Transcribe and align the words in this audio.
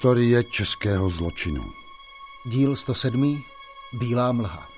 Historie 0.00 0.44
českého 0.44 1.10
zločinu. 1.10 1.72
Díl 2.44 2.76
107. 2.76 3.42
Bílá 3.92 4.32
mlha. 4.32 4.68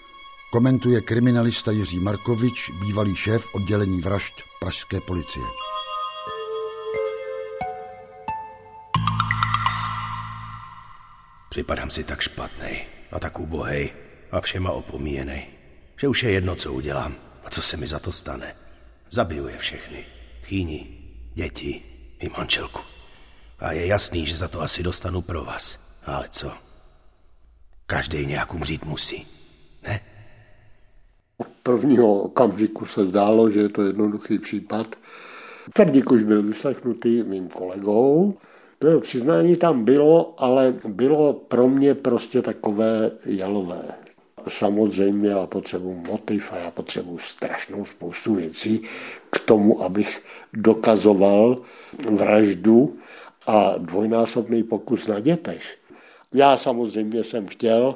Komentuje 0.52 1.00
kriminalista 1.00 1.70
Jiří 1.70 2.00
Markovič, 2.00 2.70
bývalý 2.80 3.16
šéf 3.16 3.54
oddělení 3.54 4.00
vražd 4.00 4.34
Pražské 4.60 5.00
policie. 5.00 5.44
Připadám 11.50 11.90
si 11.90 12.04
tak 12.04 12.20
špatný 12.20 12.78
a 13.12 13.18
tak 13.18 13.38
ubohej 13.38 13.92
a 14.30 14.40
všema 14.40 14.70
opomíjený, 14.70 15.46
že 16.00 16.08
už 16.08 16.22
je 16.22 16.30
jedno, 16.30 16.54
co 16.54 16.72
udělám 16.72 17.14
a 17.44 17.50
co 17.50 17.62
se 17.62 17.76
mi 17.76 17.86
za 17.86 17.98
to 17.98 18.12
stane. 18.12 18.56
Zabiju 19.10 19.48
je 19.48 19.58
všechny. 19.58 20.06
Tchýni, 20.40 20.98
děti 21.34 21.82
i 22.18 22.28
manželku. 22.28 22.91
A 23.62 23.72
je 23.72 23.86
jasný, 23.86 24.26
že 24.26 24.36
za 24.36 24.48
to 24.48 24.60
asi 24.60 24.82
dostanu 24.82 25.22
pro 25.22 25.44
vás. 25.44 25.78
Ale 26.06 26.28
co? 26.30 26.52
Každý 27.86 28.26
nějak 28.26 28.54
umřít 28.54 28.84
musí, 28.84 29.26
ne? 29.82 30.00
Od 31.38 31.48
prvního 31.62 32.14
okamžiku 32.14 32.86
se 32.86 33.06
zdálo, 33.06 33.50
že 33.50 33.60
je 33.60 33.68
to 33.68 33.82
jednoduchý 33.82 34.38
případ. 34.38 34.86
Tvrdík 35.72 36.10
už 36.10 36.22
byl 36.22 36.42
vyslechnutý 36.42 37.22
mým 37.22 37.48
kolegou. 37.48 38.38
To 38.78 38.86
jeho 38.86 39.00
přiznání 39.00 39.56
tam 39.56 39.84
bylo, 39.84 40.34
ale 40.38 40.74
bylo 40.88 41.32
pro 41.32 41.68
mě 41.68 41.94
prostě 41.94 42.42
takové 42.42 43.10
jalové. 43.26 43.82
Samozřejmě 44.48 45.30
já 45.30 45.46
potřebuji 45.46 45.94
motiv 45.94 46.52
a 46.52 46.56
já 46.56 46.70
potřebuji 46.70 47.18
strašnou 47.18 47.84
spoustu 47.84 48.34
věcí 48.34 48.82
k 49.30 49.38
tomu, 49.38 49.82
abych 49.82 50.24
dokazoval 50.52 51.56
vraždu 52.10 52.98
a 53.46 53.74
dvojnásobný 53.78 54.62
pokus 54.62 55.06
na 55.06 55.20
dětech. 55.20 55.78
Já 56.34 56.56
samozřejmě 56.56 57.24
jsem 57.24 57.46
chtěl 57.46 57.94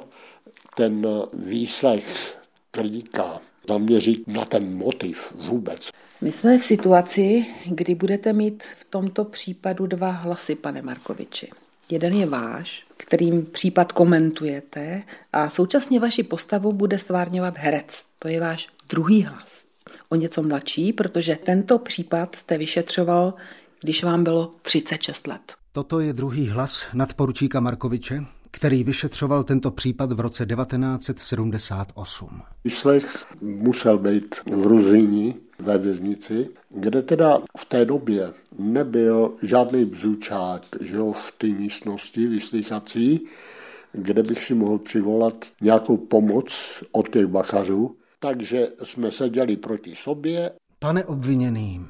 ten 0.75 1.07
výslech 1.33 2.37
tvrdíka 2.71 3.39
zaměřit 3.69 4.27
na 4.27 4.45
ten 4.45 4.77
motiv 4.77 5.33
vůbec. 5.35 5.89
My 6.21 6.31
jsme 6.31 6.57
v 6.57 6.63
situaci, 6.63 7.45
kdy 7.65 7.95
budete 7.95 8.33
mít 8.33 8.63
v 8.79 8.85
tomto 8.85 9.25
případu 9.25 9.87
dva 9.87 10.11
hlasy, 10.11 10.55
pane 10.55 10.81
Markoviči. 10.81 11.49
Jeden 11.89 12.13
je 12.13 12.25
váš, 12.25 12.85
kterým 12.97 13.45
případ 13.45 13.91
komentujete 13.91 15.03
a 15.33 15.49
současně 15.49 15.99
vaši 15.99 16.23
postavu 16.23 16.71
bude 16.71 16.97
stvárňovat 16.97 17.57
herec. 17.57 18.05
To 18.19 18.27
je 18.27 18.39
váš 18.39 18.67
druhý 18.89 19.23
hlas. 19.23 19.67
O 20.09 20.15
něco 20.15 20.43
mladší, 20.43 20.93
protože 20.93 21.35
tento 21.43 21.79
případ 21.79 22.35
jste 22.35 22.57
vyšetřoval, 22.57 23.33
když 23.81 24.03
vám 24.03 24.23
bylo 24.23 24.51
36 24.61 25.27
let. 25.27 25.53
Toto 25.71 25.99
je 25.99 26.13
druhý 26.13 26.47
hlas 26.47 26.85
nadporučíka 26.93 27.59
Markoviče, 27.59 28.25
který 28.51 28.83
vyšetřoval 28.83 29.43
tento 29.43 29.71
případ 29.71 30.11
v 30.11 30.19
roce 30.19 30.45
1978. 30.45 32.41
Výslech 32.63 33.25
musel 33.41 33.97
být 33.97 34.35
v 34.51 34.67
Ruzini 34.67 35.35
ve 35.59 35.77
věznici, 35.77 36.49
kde 36.69 37.01
teda 37.01 37.39
v 37.57 37.65
té 37.65 37.85
době 37.85 38.33
nebyl 38.59 39.31
žádný 39.41 39.85
bzučák 39.85 40.63
že 40.81 40.95
jo, 40.95 41.11
v 41.11 41.31
té 41.37 41.47
místnosti 41.47 42.27
vyslychací, 42.27 43.21
kde 43.91 44.23
bych 44.23 44.43
si 44.43 44.53
mohl 44.53 44.77
přivolat 44.77 45.45
nějakou 45.61 45.97
pomoc 45.97 46.83
od 46.91 47.09
těch 47.09 47.25
bachařů. 47.25 47.95
Takže 48.19 48.67
jsme 48.83 49.11
seděli 49.11 49.57
proti 49.57 49.95
sobě. 49.95 50.51
Pane 50.79 51.05
obviněný, 51.05 51.85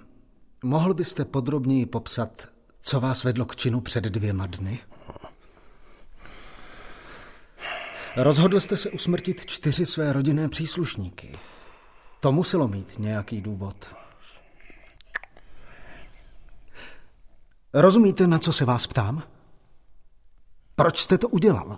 mohl 0.67 0.93
byste 0.93 1.25
podrobněji 1.25 1.85
popsat, 1.85 2.47
co 2.81 2.99
vás 2.99 3.23
vedlo 3.23 3.45
k 3.45 3.55
činu 3.55 3.81
před 3.81 4.03
dvěma 4.03 4.45
dny? 4.45 4.79
Rozhodl 8.15 8.59
jste 8.59 8.77
se 8.77 8.89
usmrtit 8.89 9.45
čtyři 9.45 9.85
své 9.85 10.13
rodinné 10.13 10.49
příslušníky. 10.49 11.39
To 12.19 12.31
muselo 12.31 12.67
mít 12.67 12.99
nějaký 12.99 13.41
důvod. 13.41 13.95
Rozumíte, 17.73 18.27
na 18.27 18.39
co 18.39 18.53
se 18.53 18.65
vás 18.65 18.87
ptám? 18.87 19.23
Proč 20.75 20.99
jste 20.99 21.17
to 21.17 21.29
udělal? 21.29 21.77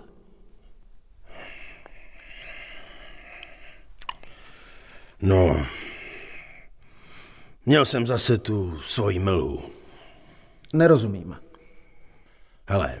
No, 5.22 5.66
měl 7.70 7.84
jsem 7.84 8.06
zase 8.06 8.38
tu 8.38 8.80
svoji 8.80 9.18
mlhu. 9.18 9.62
Nerozumím. 10.72 11.36
Hele, 12.68 12.98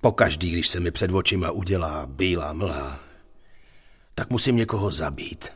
pokaždý, 0.00 0.50
když 0.50 0.68
se 0.68 0.80
mi 0.80 0.90
před 0.90 1.10
očima 1.10 1.50
udělá 1.50 2.06
bílá 2.06 2.52
mlha, 2.52 3.00
tak 4.14 4.30
musím 4.30 4.56
někoho 4.56 4.90
zabít. 4.90 5.52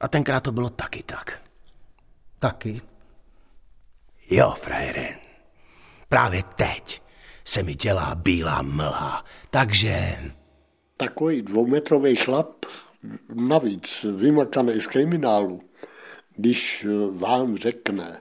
A 0.00 0.08
tenkrát 0.08 0.40
to 0.40 0.52
bylo 0.52 0.70
taky 0.70 1.02
tak. 1.02 1.42
Taky? 2.38 2.80
Jo, 4.30 4.54
frajere. 4.58 5.08
Právě 6.08 6.42
teď 6.42 7.02
se 7.44 7.62
mi 7.62 7.74
dělá 7.74 8.14
bílá 8.14 8.62
mlha, 8.62 9.24
takže... 9.50 10.16
Takový 10.96 11.42
dvoumetrový 11.42 12.16
chlap, 12.16 12.66
navíc 13.34 14.06
vymakaný 14.16 14.80
z 14.80 14.86
kriminálu, 14.86 15.69
když 16.36 16.86
vám 17.10 17.56
řekne, 17.56 18.20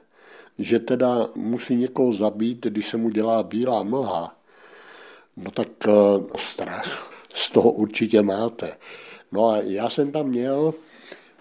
že 0.60 0.80
teda 0.80 1.28
musí 1.36 1.76
někoho 1.76 2.14
zabít, 2.14 2.66
když 2.66 2.88
se 2.88 2.98
mu 2.98 3.10
dělá 3.10 3.44
bílá 3.44 3.84
mlha, 3.84 4.36
no 5.38 5.52
tak 5.52 5.68
uh, 5.88 6.28
strach 6.38 7.14
z 7.34 7.50
toho 7.50 7.72
určitě 7.72 8.22
máte. 8.22 8.78
No 9.32 9.50
a 9.50 9.58
já 9.58 9.90
jsem 9.90 10.12
tam 10.12 10.28
měl 10.28 10.74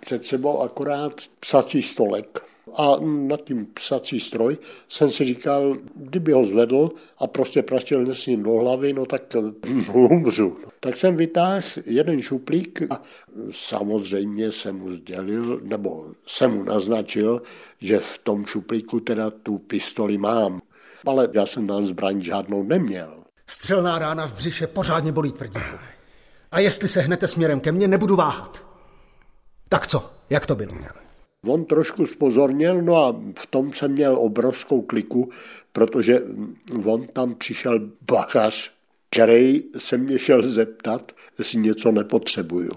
před 0.00 0.24
sebou 0.24 0.60
akorát 0.60 1.12
psací 1.40 1.82
stolek 1.82 2.47
a 2.74 2.96
nad 3.00 3.44
tím 3.44 3.66
psací 3.74 4.20
stroj 4.20 4.58
jsem 4.88 5.10
si 5.10 5.24
říkal, 5.24 5.76
kdyby 5.94 6.32
ho 6.32 6.44
zvedl 6.44 6.90
a 7.18 7.26
prostě 7.26 7.62
praštil 7.62 8.14
s 8.14 8.26
ním 8.26 8.42
do 8.42 8.52
hlavy, 8.52 8.92
no 8.92 9.06
tak 9.06 9.22
umřu. 9.92 10.56
Tak 10.80 10.96
jsem 10.96 11.16
vytáhl 11.16 11.60
jeden 11.86 12.22
šuplík 12.22 12.82
a 12.90 13.02
samozřejmě 13.50 14.52
jsem 14.52 14.78
mu 14.78 14.92
sdělil, 14.92 15.60
nebo 15.62 16.06
jsem 16.26 16.50
mu 16.50 16.62
naznačil, 16.62 17.42
že 17.80 17.98
v 17.98 18.18
tom 18.18 18.46
šuplíku 18.46 19.00
teda 19.00 19.30
tu 19.30 19.58
pistoli 19.58 20.18
mám. 20.18 20.60
Ale 21.06 21.28
já 21.32 21.46
jsem 21.46 21.66
tam 21.66 21.86
zbraň 21.86 22.22
žádnou 22.22 22.62
neměl. 22.62 23.24
Střelná 23.46 23.98
rána 23.98 24.26
v 24.26 24.34
břiše 24.34 24.66
pořádně 24.66 25.12
bolí 25.12 25.32
tvrdí. 25.32 25.60
A 26.50 26.60
jestli 26.60 26.88
se 26.88 27.00
hnete 27.00 27.28
směrem 27.28 27.60
ke 27.60 27.72
mně, 27.72 27.88
nebudu 27.88 28.16
váhat. 28.16 28.62
Tak 29.68 29.86
co? 29.86 30.10
Jak 30.30 30.46
to 30.46 30.54
bylo? 30.54 30.74
On 31.48 31.64
trošku 31.64 32.06
spozornil, 32.06 32.82
no 32.82 32.96
a 32.96 33.12
v 33.36 33.46
tom 33.46 33.72
jsem 33.72 33.92
měl 33.92 34.16
obrovskou 34.18 34.82
kliku, 34.82 35.30
protože 35.72 36.22
on 36.84 37.06
tam 37.06 37.34
přišel 37.34 37.80
bachař, 38.10 38.70
který 39.10 39.62
se 39.78 39.98
mě 39.98 40.18
šel 40.18 40.42
zeptat, 40.42 41.12
jestli 41.38 41.58
něco 41.58 41.92
nepotřebuju. 41.92 42.70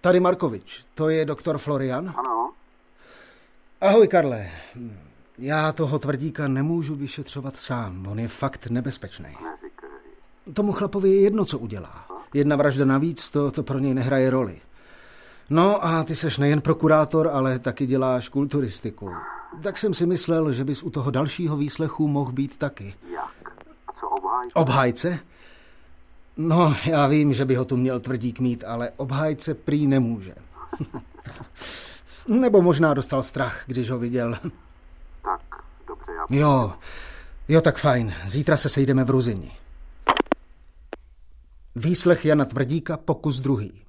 Tady 0.00 0.20
Markovič, 0.20 0.84
to 0.94 1.08
je 1.08 1.24
doktor 1.24 1.58
Florian? 1.58 2.14
Ano. 2.16 2.52
Ahoj, 3.80 4.08
Karle. 4.08 4.50
Já 5.38 5.72
toho 5.72 5.98
tvrdíka 5.98 6.48
nemůžu 6.48 6.94
vyšetřovat 6.94 7.56
sám, 7.56 8.06
on 8.06 8.18
je 8.18 8.28
fakt 8.28 8.66
nebezpečný. 8.66 9.36
Tomu 10.52 10.72
chlapovi 10.72 11.10
je 11.10 11.20
jedno, 11.20 11.44
co 11.44 11.58
udělá. 11.58 12.06
Jedna 12.34 12.56
vražda 12.56 12.84
navíc, 12.84 13.30
to, 13.30 13.50
to 13.50 13.62
pro 13.62 13.78
něj 13.78 13.94
nehraje 13.94 14.30
roli. 14.30 14.60
No 15.50 15.86
a 15.86 16.04
ty 16.04 16.16
seš 16.16 16.38
nejen 16.38 16.60
prokurátor, 16.60 17.30
ale 17.32 17.58
taky 17.58 17.86
děláš 17.86 18.28
kulturistiku. 18.28 19.10
Tak 19.62 19.78
jsem 19.78 19.94
si 19.94 20.06
myslel, 20.06 20.52
že 20.52 20.64
bys 20.64 20.82
u 20.82 20.90
toho 20.90 21.10
dalšího 21.10 21.56
výslechu 21.56 22.08
mohl 22.08 22.32
být 22.32 22.56
taky. 22.56 22.94
Jak? 23.14 23.54
Co 24.00 24.08
obhájce? 24.08 24.54
Obhájce? 24.54 25.18
No, 26.36 26.76
já 26.84 27.06
vím, 27.06 27.32
že 27.34 27.44
by 27.44 27.54
ho 27.54 27.64
tu 27.64 27.76
měl 27.76 28.00
tvrdík 28.00 28.40
mít, 28.40 28.64
ale 28.64 28.90
obhájce 28.96 29.54
prý 29.54 29.86
nemůže. 29.86 30.34
Nebo 32.28 32.62
možná 32.62 32.94
dostal 32.94 33.22
strach, 33.22 33.62
když 33.66 33.90
ho 33.90 33.98
viděl. 33.98 34.38
Jo, 36.30 36.72
jo, 37.48 37.60
tak 37.60 37.78
fajn. 37.78 38.14
Zítra 38.26 38.56
se 38.56 38.68
sejdeme 38.68 39.04
v 39.04 39.10
Ruzini. 39.10 39.50
Výslech 41.76 42.24
Jana 42.24 42.44
Tvrdíka, 42.44 42.96
pokus 42.96 43.40
druhý. 43.40 43.72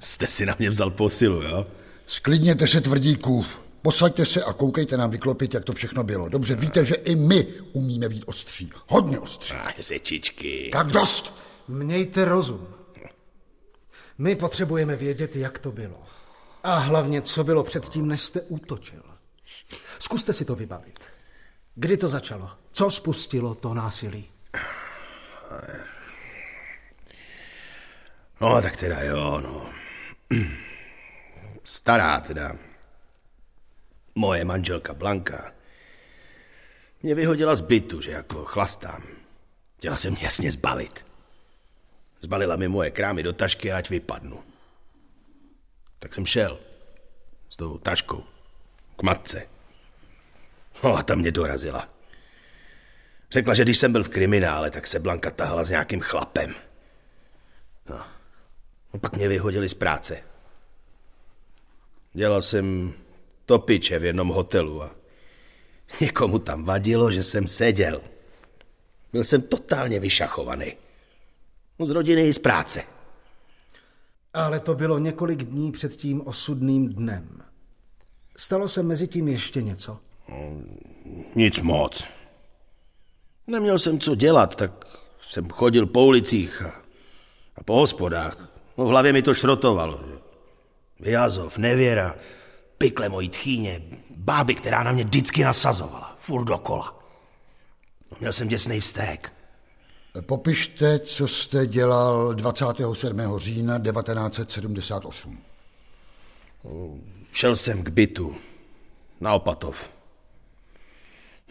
Jste 0.00 0.26
si 0.26 0.46
na 0.46 0.56
mě 0.58 0.70
vzal 0.70 0.90
posilu, 0.90 1.42
jo? 1.42 1.66
Sklidněte 2.06 2.66
se, 2.66 2.80
tvrdíků. 2.80 3.44
Posaďte 3.82 4.26
se 4.26 4.44
a 4.44 4.52
koukejte 4.52 4.96
nám 4.96 5.10
vyklopit, 5.10 5.54
jak 5.54 5.64
to 5.64 5.72
všechno 5.72 6.04
bylo. 6.04 6.28
Dobře, 6.28 6.54
víte, 6.54 6.84
že 6.84 6.94
i 6.94 7.16
my 7.16 7.46
umíme 7.72 8.08
být 8.08 8.24
ostří. 8.26 8.70
Hodně 8.88 9.18
ostří. 9.18 9.54
Ach, 9.54 9.80
řečičky. 9.80 10.70
Tak 10.72 10.86
dost! 10.86 11.42
Mějte 11.68 12.24
rozum. 12.24 12.68
My 14.18 14.36
potřebujeme 14.36 14.96
vědět, 14.96 15.36
jak 15.36 15.58
to 15.58 15.72
bylo. 15.72 16.02
A 16.62 16.78
hlavně, 16.78 17.22
co 17.22 17.44
bylo 17.44 17.62
předtím, 17.62 18.08
než 18.08 18.22
jste 18.22 18.40
útočil. 18.40 19.11
Zkuste 19.98 20.32
si 20.32 20.44
to 20.44 20.54
vybavit. 20.54 20.98
Kdy 21.74 21.96
to 21.96 22.08
začalo? 22.08 22.50
Co 22.72 22.90
spustilo 22.90 23.54
to 23.54 23.74
násilí? 23.74 24.28
No, 28.40 28.62
tak 28.62 28.76
teda 28.76 29.02
jo, 29.02 29.40
no. 29.40 29.66
Stará 31.64 32.20
teda. 32.20 32.56
Moje 34.14 34.44
manželka 34.44 34.94
Blanka 34.94 35.52
mě 37.02 37.14
vyhodila 37.14 37.56
z 37.56 37.60
bytu, 37.60 38.00
že 38.00 38.10
jako 38.10 38.44
chlastám. 38.44 39.02
Chtěla 39.78 39.96
se 39.96 40.10
mě 40.10 40.24
jasně 40.24 40.52
zbavit. 40.52 41.04
Zbalila 42.20 42.56
mi 42.56 42.68
moje 42.68 42.90
krámy 42.90 43.22
do 43.22 43.32
tašky, 43.32 43.72
ať 43.72 43.90
vypadnu. 43.90 44.44
Tak 45.98 46.14
jsem 46.14 46.26
šel 46.26 46.60
s 47.48 47.56
tou 47.56 47.78
taškou 47.78 48.24
k 48.96 49.02
matce. 49.02 49.46
No 50.84 50.96
a 50.96 51.02
tam 51.02 51.18
mě 51.18 51.30
dorazila. 51.30 51.88
Řekla, 53.30 53.54
že 53.54 53.62
když 53.62 53.78
jsem 53.78 53.92
byl 53.92 54.04
v 54.04 54.08
kriminále, 54.08 54.70
tak 54.70 54.86
se 54.86 54.98
Blanka 54.98 55.30
tahala 55.30 55.64
s 55.64 55.70
nějakým 55.70 56.00
chlapem. 56.00 56.54
No. 57.88 58.00
no 58.94 59.00
pak 59.00 59.16
mě 59.16 59.28
vyhodili 59.28 59.68
z 59.68 59.74
práce. 59.74 60.22
Dělal 62.12 62.42
jsem 62.42 62.92
topiče 63.46 63.98
v 63.98 64.04
jednom 64.04 64.28
hotelu 64.28 64.82
a 64.82 64.90
někomu 66.00 66.38
tam 66.38 66.64
vadilo, 66.64 67.10
že 67.10 67.22
jsem 67.22 67.48
seděl. 67.48 68.00
Byl 69.12 69.24
jsem 69.24 69.42
totálně 69.42 70.00
vyšachovaný. 70.00 70.72
Z 71.84 71.90
rodiny 71.90 72.26
i 72.26 72.34
z 72.34 72.38
práce. 72.38 72.84
Ale 74.34 74.60
to 74.60 74.74
bylo 74.74 74.98
několik 74.98 75.44
dní 75.44 75.72
před 75.72 75.96
tím 75.96 76.26
osudným 76.26 76.88
dnem. 76.88 77.42
Stalo 78.36 78.68
se 78.68 78.82
mezi 78.82 79.08
tím 79.08 79.28
ještě 79.28 79.62
něco? 79.62 79.98
Nic 81.34 81.60
moc. 81.60 82.04
Neměl 83.46 83.78
jsem 83.78 84.00
co 84.00 84.14
dělat, 84.14 84.56
tak 84.56 84.84
jsem 85.30 85.50
chodil 85.50 85.86
po 85.86 86.04
ulicích 86.04 86.62
a, 86.62 86.82
a 87.56 87.62
po 87.64 87.74
hospodách. 87.74 88.48
No, 88.78 88.84
v 88.84 88.88
hlavě 88.88 89.12
mi 89.12 89.22
to 89.22 89.34
šrotovalo. 89.34 90.00
Vyjazov, 91.00 91.58
nevěra, 91.58 92.16
pikle 92.78 93.08
mojí 93.08 93.28
tchýně, 93.28 93.82
báby, 94.10 94.54
která 94.54 94.82
na 94.82 94.92
mě 94.92 95.04
vždycky 95.04 95.44
nasazovala, 95.44 96.14
furt 96.18 96.44
dokola. 96.44 96.98
No, 98.10 98.16
měl 98.20 98.32
jsem 98.32 98.48
děsný 98.48 98.80
vztek. 98.80 99.32
Popište, 100.20 100.98
co 100.98 101.28
jste 101.28 101.66
dělal 101.66 102.34
27. 102.34 103.20
října 103.36 103.78
1978. 103.78 105.38
Šel 107.32 107.56
jsem 107.56 107.84
k 107.84 107.88
bytu 107.88 108.36
na 109.20 109.34
Opatov. 109.34 109.90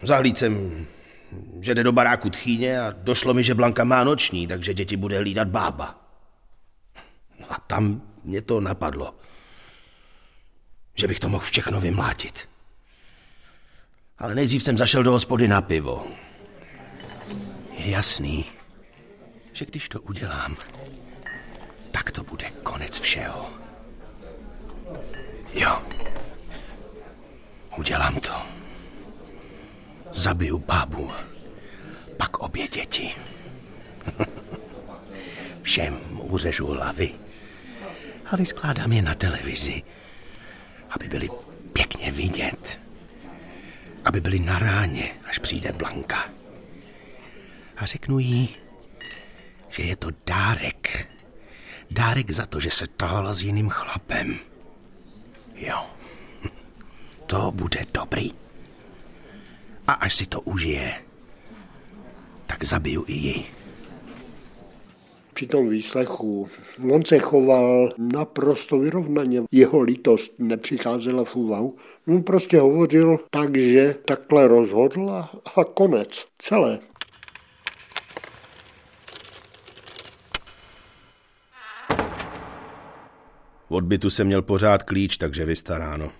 Zahlíd 0.02 0.38
jsem, 0.38 0.86
že 1.60 1.74
jde 1.74 1.84
do 1.84 1.92
baráku 1.92 2.30
tchýně 2.30 2.80
a 2.80 2.94
došlo 2.96 3.34
mi, 3.34 3.44
že 3.44 3.54
Blanka 3.54 3.84
má 3.84 4.04
noční, 4.04 4.46
takže 4.46 4.74
děti 4.74 4.96
bude 4.96 5.18
hlídat 5.18 5.48
bába. 5.48 6.00
No 7.40 7.52
a 7.52 7.58
tam 7.66 8.02
mě 8.24 8.42
to 8.42 8.60
napadlo, 8.60 9.14
že 10.94 11.08
bych 11.08 11.20
to 11.20 11.28
mohl 11.28 11.44
všechno 11.44 11.80
vymlátit. 11.80 12.48
Ale 14.18 14.34
nejdřív 14.34 14.62
jsem 14.62 14.78
zašel 14.78 15.02
do 15.02 15.12
hospody 15.12 15.48
na 15.48 15.62
pivo. 15.62 16.06
Je 17.72 17.90
jasný, 17.90 18.44
že 19.52 19.64
když 19.64 19.88
to 19.88 20.00
udělám, 20.00 20.56
tak 21.90 22.10
to 22.10 22.22
bude 22.22 22.50
konec 22.62 23.00
všeho. 23.00 23.50
Jo. 25.54 25.82
Udělám 27.76 28.20
to. 28.20 28.61
Zabiju 30.12 30.58
bábu, 30.58 31.10
pak 32.16 32.38
obě 32.38 32.68
děti. 32.68 33.14
Všem 35.62 36.00
uřežu 36.12 36.66
hlavy 36.66 37.14
a 38.32 38.36
vyskládám 38.36 38.92
je 38.92 39.02
na 39.02 39.14
televizi, 39.14 39.82
aby 40.90 41.08
byli 41.08 41.28
pěkně 41.72 42.12
vidět. 42.12 42.80
Aby 44.04 44.20
byli 44.20 44.38
na 44.38 44.58
ráně, 44.58 45.10
až 45.24 45.38
přijde 45.38 45.72
Blanka. 45.72 46.30
A 47.76 47.86
řeknu 47.86 48.18
jí, 48.18 48.56
že 49.68 49.82
je 49.82 49.96
to 49.96 50.08
dárek. 50.26 51.08
Dárek 51.90 52.30
za 52.30 52.46
to, 52.46 52.60
že 52.60 52.70
se 52.70 52.86
tahala 52.86 53.34
s 53.34 53.42
jiným 53.42 53.68
chlapem. 53.68 54.38
Jo, 55.56 55.86
to 57.26 57.52
bude 57.52 57.86
dobrý. 57.94 58.30
A 59.86 59.92
až 59.92 60.16
si 60.16 60.26
to 60.26 60.40
užije, 60.40 60.94
tak 62.46 62.64
zabiju 62.64 63.04
i 63.06 63.12
ji. 63.12 63.44
Při 65.34 65.46
tom 65.46 65.68
výslechu 65.68 66.48
on 66.92 67.04
se 67.04 67.18
choval 67.18 67.92
naprosto 67.98 68.78
vyrovnaně. 68.78 69.42
Jeho 69.50 69.80
lítost 69.80 70.34
nepřicházela 70.38 71.24
v 71.24 71.36
úvahu. 71.36 71.76
On 72.08 72.22
prostě 72.22 72.60
hovořil 72.60 73.18
tak, 73.30 73.56
že 73.56 73.94
takhle 74.04 74.48
rozhodl 74.48 75.10
a, 75.10 75.30
a 75.56 75.64
konec. 75.64 76.26
Celé. 76.38 76.78
V 83.68 83.74
odbytu 83.74 84.10
jsem 84.10 84.26
měl 84.26 84.42
pořád 84.42 84.82
klíč, 84.82 85.16
takže 85.16 85.44
vystaráno. 85.44 86.12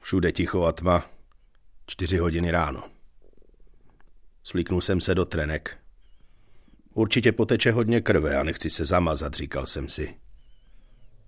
Všude 0.00 0.32
ticho 0.32 0.64
a 0.64 0.72
tma. 0.72 1.06
Čtyři 1.86 2.18
hodiny 2.18 2.50
ráno. 2.50 2.95
Svlíknul 4.48 4.80
jsem 4.80 5.00
se 5.00 5.14
do 5.14 5.24
trenek. 5.24 5.76
Určitě 6.94 7.32
poteče 7.32 7.72
hodně 7.72 8.00
krve 8.00 8.36
a 8.36 8.42
nechci 8.42 8.70
se 8.70 8.86
zamazat, 8.86 9.34
říkal 9.34 9.66
jsem 9.66 9.88
si. 9.88 10.14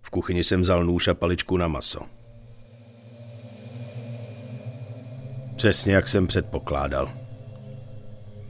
V 0.02 0.10
kuchyni 0.10 0.44
jsem 0.44 0.60
vzal 0.60 0.84
nůž 0.84 1.08
a 1.08 1.14
paličku 1.14 1.56
na 1.56 1.68
maso. 1.68 2.00
Přesně 5.56 5.94
jak 5.94 6.08
jsem 6.08 6.26
předpokládal. 6.26 7.12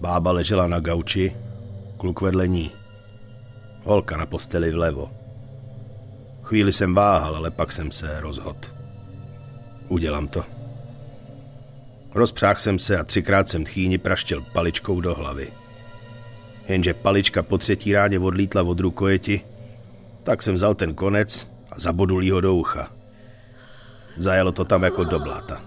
Bába 0.00 0.32
ležela 0.32 0.68
na 0.68 0.80
gauči, 0.80 1.36
kluk 1.98 2.20
vedle 2.20 2.48
ní. 2.48 2.72
Holka 3.82 4.16
na 4.16 4.26
posteli 4.26 4.70
vlevo. 4.70 5.10
Chvíli 6.42 6.72
jsem 6.72 6.94
váhal, 6.94 7.36
ale 7.36 7.50
pak 7.50 7.72
jsem 7.72 7.92
se 7.92 8.20
rozhodl. 8.20 8.68
Udělám 9.88 10.28
to. 10.28 10.57
Rozpřáhl 12.18 12.58
jsem 12.58 12.78
se 12.78 12.98
a 12.98 13.04
třikrát 13.04 13.48
jsem 13.48 13.64
tchýni 13.64 13.98
praštil 13.98 14.44
paličkou 14.52 15.00
do 15.00 15.14
hlavy. 15.14 15.52
Jenže 16.68 16.94
palička 16.94 17.42
po 17.42 17.58
třetí 17.58 17.92
rádě 17.92 18.18
odlítla 18.18 18.62
od 18.62 18.80
rukojeti, 18.80 19.40
tak 20.22 20.42
jsem 20.42 20.54
vzal 20.54 20.74
ten 20.74 20.94
konec 20.94 21.48
a 21.70 21.80
zabodul 21.80 22.32
ho 22.32 22.40
do 22.40 22.54
ucha. 22.54 22.92
Zajelo 24.16 24.52
to 24.52 24.64
tam 24.64 24.82
jako 24.82 25.04
do 25.04 25.18
bláta. 25.18 25.62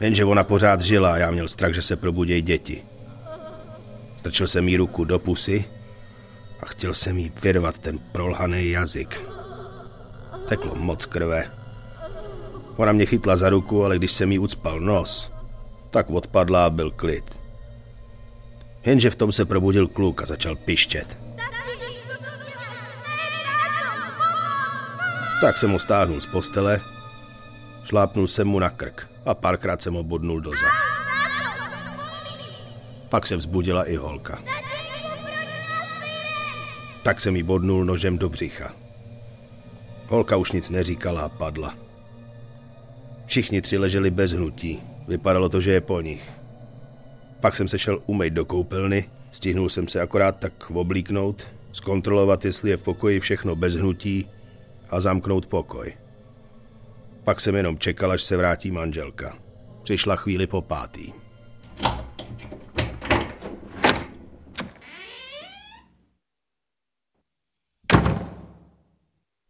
Jenže 0.00 0.24
ona 0.24 0.44
pořád 0.44 0.80
žila 0.80 1.12
a 1.12 1.16
já 1.16 1.30
měl 1.30 1.48
strach, 1.48 1.74
že 1.74 1.82
se 1.82 1.96
probudějí 1.96 2.42
děti. 2.42 2.82
Strčil 4.16 4.46
jsem 4.46 4.68
jí 4.68 4.76
ruku 4.76 5.04
do 5.04 5.18
pusy 5.18 5.64
a 6.60 6.66
chtěl 6.66 6.94
jsem 6.94 7.18
jí 7.18 7.32
vyrvat 7.42 7.78
ten 7.78 7.98
prolhaný 7.98 8.70
jazyk. 8.70 9.22
Teklo 10.48 10.74
moc 10.74 11.06
krve. 11.06 11.63
Ona 12.76 12.92
mě 12.92 13.06
chytla 13.06 13.36
za 13.36 13.50
ruku, 13.50 13.84
ale 13.84 13.98
když 13.98 14.12
jsem 14.12 14.32
jí 14.32 14.38
ucpal 14.38 14.80
nos, 14.80 15.32
tak 15.90 16.10
odpadla 16.10 16.66
a 16.66 16.70
byl 16.70 16.90
klid. 16.90 17.40
Jenže 18.84 19.10
v 19.10 19.16
tom 19.16 19.32
se 19.32 19.44
probudil 19.44 19.88
kluk 19.88 20.22
a 20.22 20.26
začal 20.26 20.56
pištět. 20.56 21.18
Tak 25.40 25.58
jsem 25.58 25.70
ho 25.70 25.78
stáhnul 25.78 26.20
z 26.20 26.26
postele, 26.26 26.80
šlápnul 27.84 28.28
jsem 28.28 28.48
mu 28.48 28.58
na 28.58 28.70
krk 28.70 29.08
a 29.26 29.34
párkrát 29.34 29.82
jsem 29.82 29.94
ho 29.94 30.02
bodnul 30.02 30.40
do 30.40 30.50
zad. 30.50 30.72
Pak 33.08 33.26
se 33.26 33.36
vzbudila 33.36 33.84
i 33.84 33.96
holka. 33.96 34.38
Tak 37.02 37.20
jsem 37.20 37.36
jí 37.36 37.42
bodnul 37.42 37.84
nožem 37.84 38.18
do 38.18 38.28
břicha. 38.28 38.72
Holka 40.08 40.36
už 40.36 40.52
nic 40.52 40.70
neříkala 40.70 41.20
a 41.20 41.28
padla. 41.28 41.83
Všichni 43.26 43.62
tři 43.62 43.78
leželi 43.78 44.10
bez 44.10 44.32
hnutí. 44.32 44.82
Vypadalo 45.08 45.48
to, 45.48 45.60
že 45.60 45.72
je 45.72 45.80
po 45.80 46.00
nich. 46.00 46.30
Pak 47.40 47.56
jsem 47.56 47.68
se 47.68 47.78
šel 47.78 48.02
umýt 48.06 48.32
do 48.32 48.44
koupelny, 48.44 49.10
stihnul 49.32 49.68
jsem 49.68 49.88
se 49.88 50.00
akorát 50.00 50.38
tak 50.38 50.70
oblíknout, 50.70 51.46
zkontrolovat, 51.72 52.44
jestli 52.44 52.70
je 52.70 52.76
v 52.76 52.82
pokoji 52.82 53.20
všechno 53.20 53.56
bez 53.56 53.74
hnutí 53.74 54.28
a 54.90 55.00
zamknout 55.00 55.46
pokoj. 55.46 55.96
Pak 57.24 57.40
jsem 57.40 57.54
jenom 57.54 57.78
čekal, 57.78 58.12
až 58.12 58.22
se 58.22 58.36
vrátí 58.36 58.70
manželka. 58.70 59.38
Přišla 59.82 60.16
chvíli 60.16 60.46
po 60.46 60.62
pátý. 60.62 61.12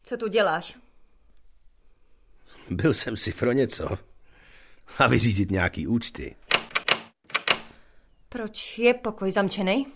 Co 0.03 0.17
tu 0.17 0.29
děláš? 0.29 0.77
Byl 2.71 2.95
jsem 2.95 3.17
si 3.17 3.33
pro 3.33 3.53
něco. 3.53 3.99
A 4.99 5.07
vyřídit 5.07 5.51
nějaký 5.51 5.87
účty. 5.87 6.37
Proč 8.29 8.79
je 8.79 8.95
pokoj 8.95 9.31
zamčený? 9.31 9.87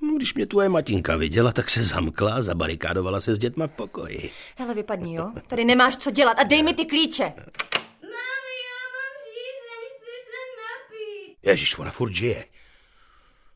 No, 0.00 0.16
Když 0.16 0.34
mě 0.34 0.46
tvoje 0.46 0.68
matinka 0.68 1.16
viděla, 1.16 1.52
tak 1.52 1.70
se 1.70 1.84
zamkla 1.84 2.34
a 2.34 2.42
zabarikádovala 2.42 3.20
se 3.20 3.34
s 3.34 3.38
dětma 3.38 3.66
v 3.66 3.72
pokoji. 3.72 4.30
Hele, 4.56 4.74
vypadni, 4.74 5.14
jo? 5.14 5.32
Tady 5.46 5.64
nemáš 5.64 5.96
co 5.96 6.10
dělat 6.10 6.38
a 6.38 6.42
dej 6.42 6.62
mi 6.62 6.74
ty 6.74 6.84
klíče. 6.84 7.24
Mami, 7.24 8.54
já 8.66 8.82
mám 8.94 9.14
žízeň, 9.34 9.88
chci 9.96 10.14
se 10.24 10.38
napít. 10.62 11.38
Ježíš, 11.42 11.78
ona 11.78 11.90
furt 11.90 12.12
žije. 12.12 12.44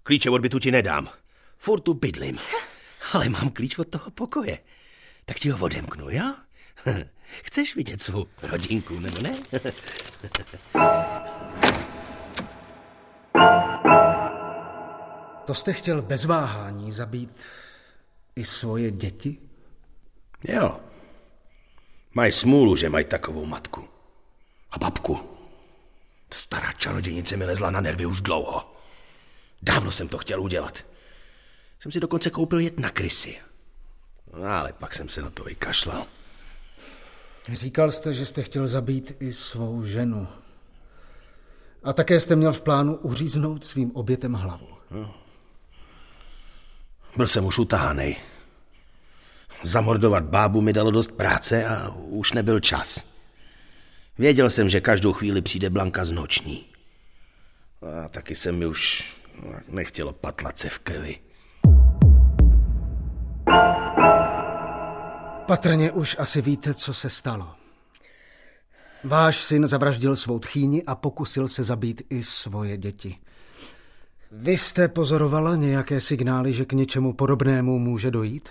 Klíče 0.02 0.30
od 0.30 0.40
bytu 0.40 0.58
ti 0.58 0.70
nedám. 0.70 1.08
Furt 1.58 1.80
tu 1.80 1.94
bydlím. 1.94 2.36
Ale 3.12 3.28
mám 3.28 3.50
klíč 3.50 3.78
od 3.78 3.88
toho 3.88 4.10
pokoje. 4.10 4.58
Tak 5.24 5.38
ti 5.38 5.48
ho 5.50 5.64
odemknu, 5.64 6.10
jo? 6.10 6.34
Chceš 7.42 7.76
vidět 7.76 8.02
svou 8.02 8.26
rodinku, 8.42 9.00
nebo 9.00 9.18
ne? 9.18 9.30
To 15.44 15.54
jste 15.54 15.72
chtěl 15.72 16.02
bez 16.02 16.24
váhání 16.24 16.92
zabít 16.92 17.44
i 18.36 18.44
svoje 18.44 18.90
děti? 18.90 19.38
Jo. 20.48 20.80
Mají 22.14 22.32
smůlu, 22.32 22.76
že 22.76 22.88
mají 22.88 23.04
takovou 23.04 23.46
matku. 23.46 23.88
A 24.70 24.78
babku. 24.78 25.20
Stará 26.32 26.72
čarodějnice 26.72 27.36
mi 27.36 27.44
lezla 27.44 27.70
na 27.70 27.80
nervy 27.80 28.06
už 28.06 28.20
dlouho. 28.20 28.76
Dávno 29.62 29.92
jsem 29.92 30.08
to 30.08 30.18
chtěl 30.18 30.42
udělat. 30.42 30.86
Jsem 31.80 31.92
si 31.92 32.00
dokonce 32.00 32.30
koupil 32.30 32.60
jet 32.60 32.78
na 32.78 32.90
krysy. 32.90 33.40
No, 34.32 34.48
ale 34.48 34.72
pak 34.72 34.94
jsem 34.94 35.08
se 35.08 35.22
na 35.22 35.30
to 35.30 35.44
vykašlal. 35.44 36.06
Říkal 37.52 37.90
jste, 37.90 38.14
že 38.14 38.26
jste 38.26 38.42
chtěl 38.42 38.66
zabít 38.66 39.16
i 39.20 39.32
svou 39.32 39.84
ženu. 39.84 40.28
A 41.82 41.92
také 41.92 42.20
jste 42.20 42.36
měl 42.36 42.52
v 42.52 42.60
plánu 42.60 42.96
uříznout 42.96 43.64
svým 43.64 43.96
obětem 43.96 44.32
hlavu. 44.32 44.68
Byl 47.16 47.26
jsem 47.26 47.44
už 47.44 47.58
utahanej. 47.58 48.16
Zamordovat 49.62 50.24
bábu 50.24 50.60
mi 50.60 50.72
dalo 50.72 50.90
dost 50.90 51.12
práce 51.12 51.66
a 51.66 51.94
už 51.94 52.32
nebyl 52.32 52.60
čas. 52.60 53.04
Věděl 54.18 54.50
jsem, 54.50 54.68
že 54.68 54.80
každou 54.80 55.12
chvíli 55.12 55.42
přijde 55.42 55.70
Blanka 55.70 56.04
z 56.04 56.10
noční. 56.10 56.66
A 58.04 58.08
taky 58.08 58.34
se 58.34 58.52
mi 58.52 58.66
už 58.66 59.12
nechtělo 59.68 60.12
patlat 60.12 60.58
se 60.58 60.68
v 60.68 60.78
krvi. 60.78 61.18
Patrně 65.46 65.92
už 65.92 66.16
asi 66.18 66.42
víte, 66.42 66.74
co 66.74 66.94
se 66.94 67.10
stalo. 67.10 67.54
Váš 69.04 69.44
syn 69.44 69.66
zavraždil 69.66 70.16
svou 70.16 70.38
tchýni 70.38 70.82
a 70.84 70.94
pokusil 70.94 71.48
se 71.48 71.64
zabít 71.64 72.02
i 72.10 72.22
svoje 72.22 72.76
děti. 72.76 73.16
Vy 74.32 74.52
jste 74.52 74.88
pozorovala 74.88 75.56
nějaké 75.56 76.00
signály, 76.00 76.52
že 76.52 76.64
k 76.64 76.72
něčemu 76.72 77.12
podobnému 77.12 77.78
může 77.78 78.10
dojít? 78.10 78.48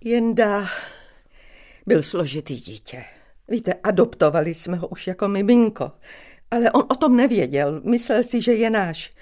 Jenda 0.00 0.68
byl 1.86 2.02
složitý 2.02 2.56
dítě. 2.56 3.04
Víte, 3.48 3.74
adoptovali 3.74 4.54
jsme 4.54 4.76
ho 4.76 4.88
už 4.88 5.06
jako 5.06 5.28
miminko, 5.28 5.92
ale 6.50 6.72
on 6.72 6.84
o 6.88 6.94
tom 6.94 7.16
nevěděl. 7.16 7.80
Myslel 7.84 8.24
si, 8.24 8.42
že 8.42 8.52
je 8.52 8.70
náš. 8.70 9.12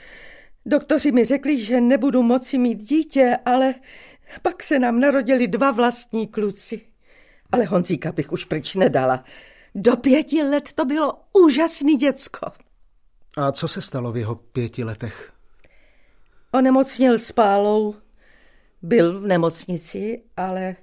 Doktoři 0.67 1.13
mi 1.13 1.25
řekli, 1.25 1.65
že 1.65 1.81
nebudu 1.81 2.23
moci 2.23 2.59
mít 2.59 2.83
dítě, 2.83 3.37
ale 3.47 3.75
pak 4.43 4.63
se 4.63 4.79
nám 4.79 5.01
narodili 5.01 5.49
dva 5.49 5.71
vlastní 5.71 6.27
kluci. 6.27 6.81
Ale 7.53 7.65
Honzíka 7.65 8.13
bych 8.13 8.33
už 8.33 8.45
pryč 8.45 8.75
nedala. 8.75 9.25
Do 9.75 9.97
pěti 9.97 10.43
let 10.43 10.73
to 10.73 10.85
bylo 10.85 11.21
úžasný 11.33 11.97
děcko. 11.97 12.53
A 13.37 13.53
co 13.53 13.69
se 13.69 13.83
stalo 13.83 14.13
v 14.13 14.17
jeho 14.17 14.35
pěti 14.35 14.85
letech? 14.85 15.33
Onemocněl 16.53 17.19
spálou, 17.19 17.95
byl 18.83 19.21
v 19.21 19.27
nemocnici, 19.27 20.23
ale 20.37 20.77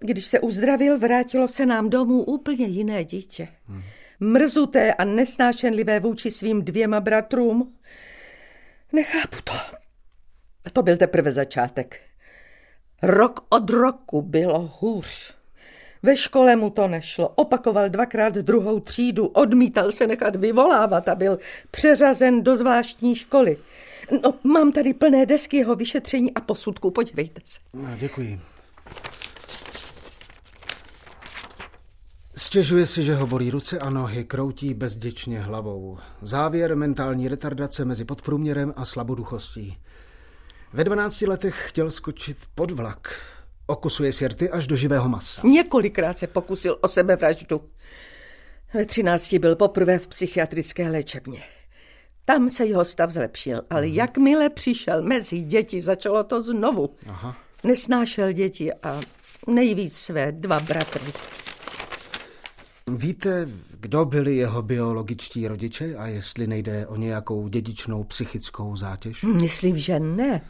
když 0.00 0.26
se 0.26 0.40
uzdravil, 0.40 0.98
vrátilo 0.98 1.48
se 1.48 1.66
nám 1.66 1.90
domů 1.90 2.22
úplně 2.24 2.66
jiné 2.66 3.04
dítě. 3.04 3.48
Hmm. 3.66 3.82
Mrzuté 4.20 4.94
a 4.94 5.04
nesnášenlivé 5.04 6.00
vůči 6.00 6.30
svým 6.30 6.64
dvěma 6.64 7.00
bratrům. 7.00 7.74
Nechápu 8.92 9.36
to. 9.44 9.52
To 10.72 10.82
byl 10.82 10.96
teprve 10.96 11.32
začátek. 11.32 12.00
Rok 13.02 13.40
od 13.48 13.70
roku 13.70 14.22
bylo 14.22 14.70
hůř. 14.80 15.34
Ve 16.02 16.16
škole 16.16 16.56
mu 16.56 16.70
to 16.70 16.88
nešlo. 16.88 17.28
Opakoval 17.28 17.88
dvakrát 17.88 18.34
druhou 18.34 18.80
třídu, 18.80 19.26
odmítal 19.26 19.92
se 19.92 20.06
nechat 20.06 20.36
vyvolávat 20.36 21.08
a 21.08 21.14
byl 21.14 21.38
přeřazen 21.70 22.42
do 22.42 22.56
zvláštní 22.56 23.16
školy. 23.16 23.56
No, 24.22 24.34
mám 24.44 24.72
tady 24.72 24.94
plné 24.94 25.26
desky 25.26 25.56
jeho 25.56 25.74
vyšetření 25.74 26.34
a 26.34 26.40
posudku, 26.40 26.90
podívejte 26.90 27.40
se. 27.44 27.60
No, 27.72 27.88
děkuji. 27.98 28.40
Stěžuje 32.36 32.86
si, 32.86 33.02
že 33.02 33.14
ho 33.14 33.26
bolí 33.26 33.50
ruce 33.50 33.78
a 33.78 33.90
nohy, 33.90 34.24
kroutí 34.24 34.74
bezděčně 34.74 35.40
hlavou. 35.40 35.98
Závěr 36.22 36.76
mentální 36.76 37.28
retardace 37.28 37.84
mezi 37.84 38.04
podprůměrem 38.04 38.72
a 38.76 38.84
slaboduchostí. 38.84 39.78
Ve 40.72 40.84
12 40.84 41.20
letech 41.22 41.64
chtěl 41.68 41.90
skočit 41.90 42.36
pod 42.54 42.70
vlak. 42.70 43.14
Okusuje 43.66 44.12
si 44.12 44.28
rty 44.28 44.50
až 44.50 44.66
do 44.66 44.76
živého 44.76 45.08
masa. 45.08 45.40
Několikrát 45.44 46.18
se 46.18 46.26
pokusil 46.26 46.78
o 46.80 46.88
sebevraždu. 46.88 47.60
Ve 48.74 48.84
13 48.86 49.34
byl 49.34 49.56
poprvé 49.56 49.98
v 49.98 50.06
psychiatrické 50.06 50.88
léčebně. 50.90 51.42
Tam 52.24 52.50
se 52.50 52.66
jeho 52.66 52.84
stav 52.84 53.10
zlepšil, 53.10 53.60
ale 53.70 53.86
Mhm. 53.86 53.94
jakmile 53.94 54.50
přišel 54.50 55.02
mezi 55.02 55.38
děti, 55.38 55.80
začalo 55.80 56.24
to 56.24 56.42
znovu. 56.42 56.96
Aha. 57.08 57.36
Nesnášel 57.64 58.32
děti 58.32 58.72
a 58.74 59.00
nejvíc 59.46 59.96
své 59.98 60.32
dva 60.32 60.60
bratry. 60.60 61.12
Víte, 62.88 63.48
kdo 63.80 64.04
byli 64.04 64.36
jeho 64.36 64.62
biologičtí 64.62 65.48
rodiče 65.48 65.96
a 65.96 66.06
jestli 66.06 66.46
nejde 66.46 66.86
o 66.86 66.96
nějakou 66.96 67.48
dědičnou 67.48 68.04
psychickou 68.04 68.76
zátěž? 68.76 69.22
Myslím, 69.22 69.78
že 69.78 70.00
ne. 70.00 70.40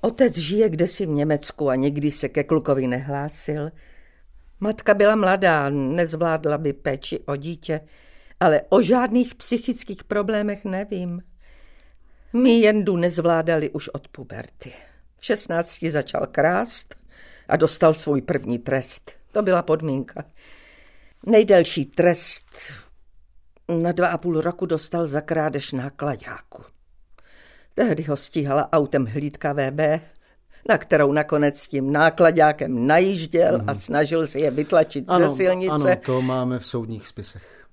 Otec 0.00 0.36
žije 0.36 0.68
kdesi 0.68 1.06
v 1.06 1.08
Německu 1.08 1.70
a 1.70 1.74
nikdy 1.74 2.10
se 2.10 2.28
ke 2.28 2.44
klukovi 2.44 2.86
nehlásil. 2.86 3.70
Matka 4.60 4.94
byla 4.94 5.16
mladá, 5.16 5.70
nezvládla 5.70 6.58
by 6.58 6.72
péči 6.72 7.18
o 7.18 7.36
dítě, 7.36 7.80
ale 8.40 8.60
o 8.68 8.82
žádných 8.82 9.34
psychických 9.34 10.04
problémech 10.04 10.64
nevím. 10.64 11.22
My 12.32 12.50
jendu 12.50 12.96
nezvládali 12.96 13.70
už 13.70 13.88
od 13.88 14.08
puberty. 14.08 14.72
V 15.18 15.24
16 15.24 15.84
začal 15.90 16.26
krást 16.26 16.94
a 17.48 17.56
dostal 17.56 17.94
svůj 17.94 18.22
první 18.22 18.58
trest. 18.58 19.12
To 19.32 19.42
byla 19.42 19.62
podmínka. 19.62 20.24
Nejdelší 21.26 21.84
trest 21.84 22.46
na 23.68 23.92
dva 23.92 24.08
a 24.08 24.18
půl 24.18 24.40
roku 24.40 24.66
dostal 24.66 25.08
za 25.08 25.20
krádež 25.20 25.72
nákladáku. 25.72 26.62
Tehdy 27.74 28.02
ho 28.02 28.16
stíhala 28.16 28.72
autem 28.72 29.06
hlídka 29.06 29.52
VB, 29.52 30.02
na 30.68 30.78
kterou 30.78 31.12
nakonec 31.12 31.60
s 31.60 31.68
tím 31.68 31.92
nákladákem 31.92 32.86
najížděl 32.86 33.62
a 33.66 33.74
snažil 33.74 34.26
se 34.26 34.38
je 34.38 34.50
vytlačit 34.50 35.04
ze 35.18 35.34
silnice. 35.36 35.72
ano, 35.72 35.96
to 36.04 36.22
máme 36.22 36.58
v 36.58 36.66
soudních 36.66 37.06
spisech. 37.06 37.66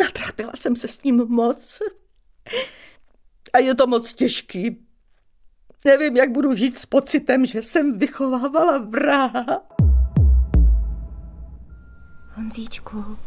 Natrápila 0.00 0.52
jsem 0.54 0.76
se 0.76 0.88
s 0.88 1.02
ním 1.02 1.26
moc. 1.28 1.82
A 3.52 3.58
je 3.58 3.74
to 3.74 3.86
moc 3.86 4.14
těžký. 4.14 4.86
Nevím, 5.84 6.16
jak 6.16 6.30
budu 6.30 6.54
žít 6.54 6.78
s 6.78 6.86
pocitem, 6.86 7.46
že 7.46 7.62
jsem 7.62 7.98
vychovávala 7.98 8.78
vraha. 8.78 9.62
Honzíčku, 12.36 13.18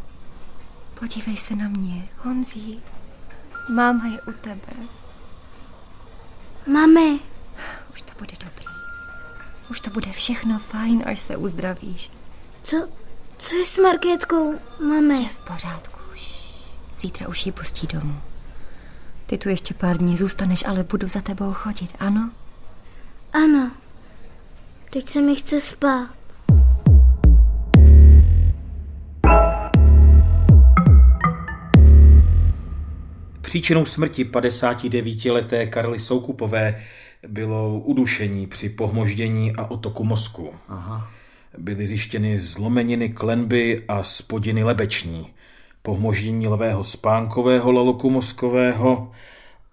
podívej 1.00 1.38
se 1.38 1.56
na 1.56 1.68
mě. 1.68 2.08
Honzí, 2.18 2.82
máma 3.74 4.06
je 4.08 4.22
u 4.22 4.32
tebe. 4.32 4.74
Mami, 6.74 7.20
Už 7.94 8.02
to 8.02 8.12
bude 8.20 8.34
dobrý. 8.44 8.66
Už 9.70 9.80
to 9.80 9.90
bude 9.90 10.12
všechno 10.12 10.60
fajn, 10.60 11.04
až 11.08 11.20
se 11.20 11.38
uzdravíš. 11.38 12.12
co, 12.64 12.88
co 13.38 13.56
je 13.56 13.66
s 13.66 13.78
Markétkou, 13.78 14.60
mami? 14.88 15.24
Je 15.24 15.30
v 15.30 15.40
pořádku. 15.40 16.00
Už. 16.14 16.44
Zítra 16.98 17.28
už 17.28 17.46
ji 17.46 17.52
pustí 17.52 17.88
domů. 17.88 18.22
Ty 19.26 19.38
tu 19.38 19.50
ještě 19.50 19.74
pár 19.74 19.98
dní 19.98 20.18
zůstaneš, 20.18 20.66
ale 20.68 20.84
budu 20.84 21.08
za 21.08 21.22
tebou 21.22 21.54
chodit, 21.54 21.96
ano? 22.00 22.32
Ano, 23.34 23.72
teď 24.90 25.10
se 25.10 25.22
mi 25.22 25.36
chce 25.36 25.62
spát. 25.62 26.17
Příčinou 33.48 33.86
smrti 33.86 34.26
59-leté 34.26 35.68
Karly 35.68 36.00
Soukupové 36.00 36.84
bylo 37.28 37.80
udušení 37.80 38.48
při 38.48 38.70
pohmoždění 38.70 39.56
a 39.56 39.72
otoku 39.72 40.04
mozku. 40.04 40.54
Aha. 40.70 41.12
Byly 41.58 41.86
zjištěny 41.86 42.38
zlomeniny 42.38 43.10
klenby 43.10 43.84
a 43.88 44.04
spodiny 44.04 44.64
lebeční, 44.64 45.28
pohmoždění 45.82 46.48
levého 46.48 46.84
spánkového 46.84 47.72
laloku 47.72 48.10
mozkového 48.10 49.12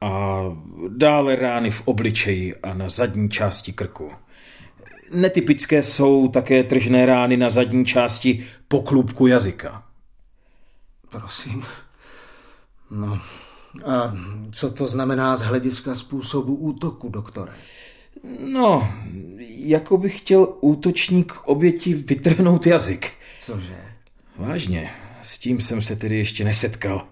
a 0.00 0.42
dále 0.88 1.36
rány 1.36 1.70
v 1.70 1.82
obličeji 1.84 2.54
a 2.54 2.74
na 2.74 2.88
zadní 2.88 3.30
části 3.30 3.72
krku. 3.72 4.12
Netypické 5.14 5.82
jsou 5.82 6.28
také 6.28 6.62
tržné 6.62 7.06
rány 7.06 7.36
na 7.36 7.50
zadní 7.50 7.84
části 7.84 8.46
poklubku 8.68 9.26
jazyka. 9.26 9.82
Prosím. 11.10 11.64
No, 12.90 13.20
a 13.86 14.16
co 14.52 14.70
to 14.70 14.86
znamená 14.86 15.36
z 15.36 15.40
hlediska 15.40 15.94
způsobu 15.94 16.54
útoku, 16.54 17.08
doktore? 17.08 17.52
No, 18.38 18.92
jako 19.48 19.96
by 19.96 20.08
chtěl 20.10 20.48
útočník 20.60 21.32
oběti 21.44 21.94
vytrhnout 21.94 22.66
jazyk. 22.66 23.12
Cože? 23.38 23.76
Vážně, 24.36 24.90
s 25.22 25.38
tím 25.38 25.60
jsem 25.60 25.82
se 25.82 25.96
tedy 25.96 26.16
ještě 26.16 26.44
nesetkal. 26.44 27.06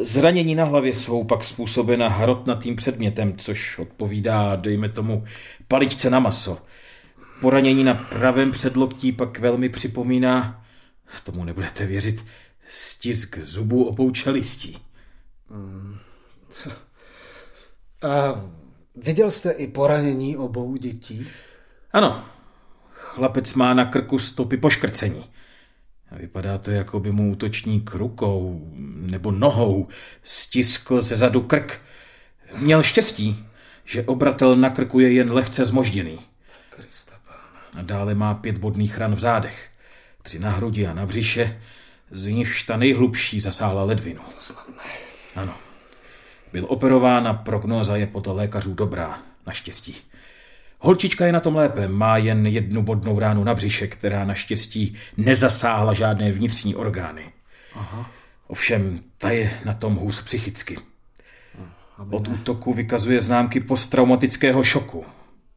Zranění 0.00 0.54
na 0.54 0.64
hlavě 0.64 0.94
jsou 0.94 1.24
pak 1.24 1.44
způsobena 1.44 2.08
hrotnatým 2.08 2.76
předmětem, 2.76 3.34
což 3.36 3.78
odpovídá, 3.78 4.56
dejme 4.56 4.88
tomu, 4.88 5.24
paličce 5.68 6.10
na 6.10 6.20
maso. 6.20 6.58
Poranění 7.40 7.84
na 7.84 7.94
pravém 7.94 8.52
předloktí 8.52 9.12
pak 9.12 9.38
velmi 9.38 9.68
připomíná, 9.68 10.64
tomu 11.22 11.44
nebudete 11.44 11.86
věřit, 11.86 12.24
stisk 12.70 13.38
zubů 13.38 13.84
obou 13.84 14.10
čelistí. 14.10 14.76
A 18.02 18.44
viděl 18.96 19.30
jste 19.30 19.50
i 19.50 19.66
poranění 19.66 20.36
obou 20.36 20.76
dětí? 20.76 21.26
Ano. 21.92 22.24
Chlapec 22.92 23.54
má 23.54 23.74
na 23.74 23.84
krku 23.84 24.18
stopy 24.18 24.56
poškrcení. 24.56 25.24
Vypadá 26.12 26.58
to, 26.58 26.70
jako 26.70 27.00
by 27.00 27.12
mu 27.12 27.32
útočník 27.32 27.94
rukou 27.94 28.68
nebo 28.96 29.30
nohou 29.30 29.88
stiskl 30.22 31.02
ze 31.02 31.16
zadu 31.16 31.40
krk. 31.40 31.80
Měl 32.56 32.82
štěstí, 32.82 33.46
že 33.84 34.02
obratel 34.02 34.56
na 34.56 34.70
krku 34.70 35.00
je 35.00 35.12
jen 35.12 35.32
lehce 35.32 35.64
zmožděný. 35.64 36.20
A 37.78 37.82
dále 37.82 38.14
má 38.14 38.34
pět 38.34 38.58
bodných 38.58 38.98
ran 38.98 39.14
v 39.14 39.20
zádech. 39.20 39.68
Tři 40.22 40.38
na 40.38 40.50
hrudi 40.50 40.86
a 40.86 40.94
na 40.94 41.06
břiše, 41.06 41.62
z 42.10 42.26
nichž 42.26 42.62
ta 42.62 42.76
nejhlubší 42.76 43.40
zasáhla 43.40 43.84
ledvinu. 43.84 44.22
To 44.34 44.40
snad 44.40 44.68
ne. 44.68 45.07
Ano. 45.38 45.54
Byl 46.52 46.66
operován 46.68 47.28
a 47.28 47.34
prognóza 47.34 47.96
je 47.96 48.06
podle 48.06 48.32
lékařů 48.32 48.74
dobrá, 48.74 49.22
naštěstí. 49.46 49.96
Holčička 50.78 51.26
je 51.26 51.32
na 51.32 51.40
tom 51.40 51.56
lépe, 51.56 51.88
má 51.88 52.16
jen 52.16 52.46
jednu 52.46 52.82
bodnou 52.82 53.18
ránu 53.18 53.44
na 53.44 53.54
břiše, 53.54 53.86
která 53.86 54.24
naštěstí 54.24 54.96
nezasáhla 55.16 55.94
žádné 55.94 56.32
vnitřní 56.32 56.74
orgány. 56.76 57.32
Aha. 57.74 58.10
Ovšem, 58.46 59.00
ta 59.18 59.30
je 59.30 59.60
na 59.64 59.72
tom 59.72 59.94
hůř 59.94 60.22
psychicky. 60.22 60.78
Od 62.10 62.28
útoku 62.28 62.74
vykazuje 62.74 63.20
známky 63.20 63.60
posttraumatického 63.60 64.64
šoku 64.64 65.04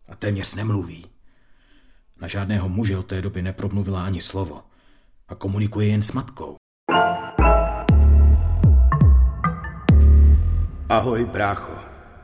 a 0.10 0.16
téměř 0.16 0.56
nemluví. 0.56 1.06
Na 2.22 2.28
žádného 2.28 2.70
muže 2.70 2.98
od 2.98 3.06
té 3.06 3.22
doby 3.22 3.42
nepromluvila 3.42 4.06
ani 4.06 4.22
slovo 4.22 4.62
a 5.28 5.36
komunikuje 5.36 5.88
jen 5.88 6.02
s 6.02 6.12
matkou. 6.12 6.61
Ahoj, 10.92 11.26
brácho. 11.26 11.74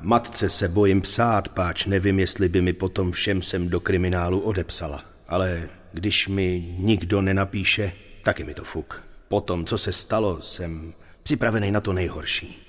Matce 0.01 0.49
se 0.49 0.67
bojím 0.67 1.01
psát, 1.01 1.49
páč 1.49 1.85
nevím, 1.85 2.19
jestli 2.19 2.49
by 2.49 2.61
mi 2.61 2.73
potom 2.73 3.11
všem 3.11 3.41
sem 3.41 3.69
do 3.69 3.79
kriminálu 3.79 4.39
odepsala. 4.39 5.03
Ale 5.27 5.69
když 5.93 6.27
mi 6.27 6.75
nikdo 6.77 7.21
nenapíše, 7.21 7.91
taky 8.23 8.43
mi 8.43 8.53
to 8.53 8.63
fuk. 8.63 9.03
Potom, 9.27 9.65
co 9.65 9.77
se 9.77 9.93
stalo, 9.93 10.41
jsem 10.41 10.93
připravený 11.23 11.71
na 11.71 11.81
to 11.81 11.93
nejhorší. 11.93 12.67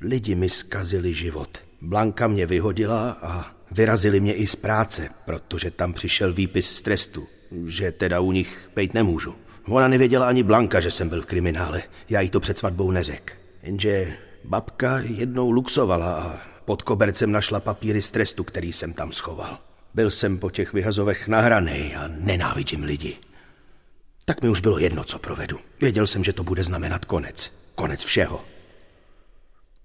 Lidi 0.00 0.34
mi 0.34 0.48
zkazili 0.48 1.14
život. 1.14 1.58
Blanka 1.80 2.26
mě 2.26 2.46
vyhodila 2.46 3.10
a 3.22 3.50
vyrazili 3.70 4.20
mě 4.20 4.34
i 4.34 4.46
z 4.46 4.56
práce, 4.56 5.08
protože 5.24 5.70
tam 5.70 5.92
přišel 5.92 6.32
výpis 6.32 6.70
z 6.70 6.82
trestu, 6.82 7.26
že 7.66 7.92
teda 7.92 8.20
u 8.20 8.32
nich 8.32 8.70
pejt 8.74 8.94
nemůžu. 8.94 9.34
Ona 9.68 9.88
nevěděla 9.88 10.28
ani 10.28 10.42
Blanka, 10.42 10.80
že 10.80 10.90
jsem 10.90 11.08
byl 11.08 11.22
v 11.22 11.26
kriminále. 11.26 11.82
Já 12.08 12.20
jí 12.20 12.30
to 12.30 12.40
před 12.40 12.58
svatbou 12.58 12.90
neřekl. 12.90 13.34
Jenže 13.62 14.16
babka 14.50 14.98
jednou 14.98 15.50
luxovala 15.50 16.14
a 16.14 16.40
pod 16.64 16.82
kobercem 16.82 17.32
našla 17.32 17.60
papíry 17.60 18.02
z 18.02 18.10
trestu, 18.10 18.44
který 18.44 18.72
jsem 18.72 18.92
tam 18.92 19.12
schoval. 19.12 19.58
Byl 19.94 20.10
jsem 20.10 20.38
po 20.38 20.50
těch 20.50 20.72
vyhazovech 20.72 21.28
nahraný 21.28 21.94
a 21.96 22.08
nenávidím 22.08 22.82
lidi. 22.82 23.16
Tak 24.24 24.42
mi 24.42 24.48
už 24.48 24.60
bylo 24.60 24.78
jedno, 24.78 25.04
co 25.04 25.18
provedu. 25.18 25.58
Věděl 25.80 26.06
jsem, 26.06 26.24
že 26.24 26.32
to 26.32 26.44
bude 26.44 26.64
znamenat 26.64 27.04
konec. 27.04 27.52
Konec 27.74 28.04
všeho. 28.04 28.44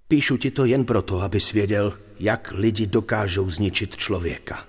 Píšu 0.08 0.38
ti 0.38 0.52
to 0.52 0.66
jen 0.66 0.86
proto, 0.86 1.22
abys 1.22 1.52
věděl, 1.52 1.98
jak 2.20 2.52
lidi 2.56 2.88
dokážou 2.88 3.50
zničit 3.50 3.98
člověka. 3.98 4.66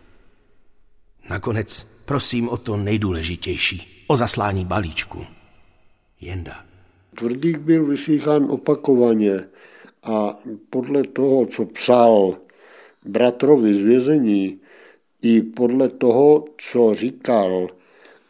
Nakonec 1.31 1.87
prosím 2.05 2.49
o 2.49 2.57
to 2.57 2.77
nejdůležitější. 2.77 4.05
O 4.07 4.17
zaslání 4.17 4.65
balíčku. 4.65 5.27
Jenda. 6.21 6.65
Tvrdík 7.15 7.59
byl 7.59 7.87
vyslýchán 7.87 8.45
opakovaně 8.51 9.45
a 10.07 10.35
podle 10.71 11.03
toho, 11.03 11.47
co 11.47 11.67
psal 11.67 12.37
bratrovi 13.05 13.75
z 13.75 13.81
vězení, 13.81 14.61
i 15.23 15.43
podle 15.43 15.89
toho, 15.89 16.45
co 16.59 16.95
říkal, 16.95 17.69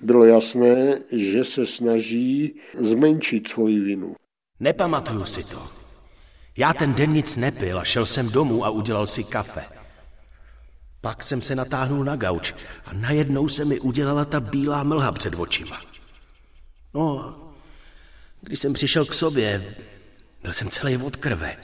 bylo 0.01 0.25
jasné, 0.25 0.99
že 1.13 1.45
se 1.45 1.67
snaží 1.67 2.55
zmenšit 2.75 3.49
svoji 3.49 3.81
vinu. 3.81 4.17
Nepamatuju 4.61 5.25
si 5.25 5.45
to. 5.45 5.69
Já 6.57 6.73
ten 6.73 6.95
den 6.95 7.13
nic 7.13 7.37
nepil 7.37 7.79
a 7.79 7.85
šel 7.85 8.07
jsem 8.07 8.31
domů 8.31 8.65
a 8.65 8.71
udělal 8.71 9.07
si 9.07 9.25
kafe. 9.25 9.65
Pak 11.01 11.23
jsem 11.23 11.41
se 11.41 11.55
natáhnul 11.55 12.05
na 12.05 12.17
gauč 12.17 12.55
a 12.85 12.93
najednou 12.93 13.49
se 13.49 13.65
mi 13.65 13.81
udělala 13.81 14.25
ta 14.25 14.41
bílá 14.41 14.85
mlha 14.85 15.13
před 15.13 15.35
očima. 15.35 15.81
No, 16.95 17.37
když 18.41 18.61
jsem 18.61 18.73
přišel 18.73 19.05
k 19.05 19.15
sobě, 19.15 19.75
byl 20.47 20.53
jsem 20.53 20.71
celý 20.71 20.97
od 20.97 21.17
krve. 21.17 21.57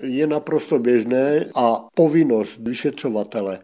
Je 0.00 0.26
naprosto 0.26 0.78
běžné 0.78 1.44
a 1.54 1.76
povinnost 1.94 2.58
vyšetřovatele, 2.60 3.58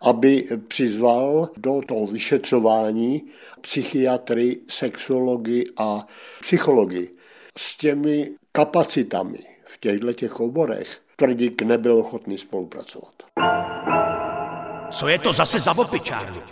aby 0.00 0.44
přizval 0.68 1.48
do 1.56 1.80
toho 1.88 2.06
vyšetřování 2.06 3.22
psychiatry, 3.60 4.56
sexology 4.68 5.64
a 5.78 6.06
psychologi. 6.40 7.10
S 7.58 7.76
těmi 7.76 8.30
kapacitami 8.52 9.38
v 9.64 9.80
těchto 9.80 10.12
těch 10.12 10.40
oborech 10.40 11.00
Tvrdík 11.16 11.62
nebyl 11.62 11.98
ochotný 11.98 12.38
spolupracovat. 12.38 13.14
Co 14.90 15.08
je 15.08 15.18
to 15.18 15.32
zase 15.32 15.58
za 15.58 15.78
opičárnu? 15.78 16.42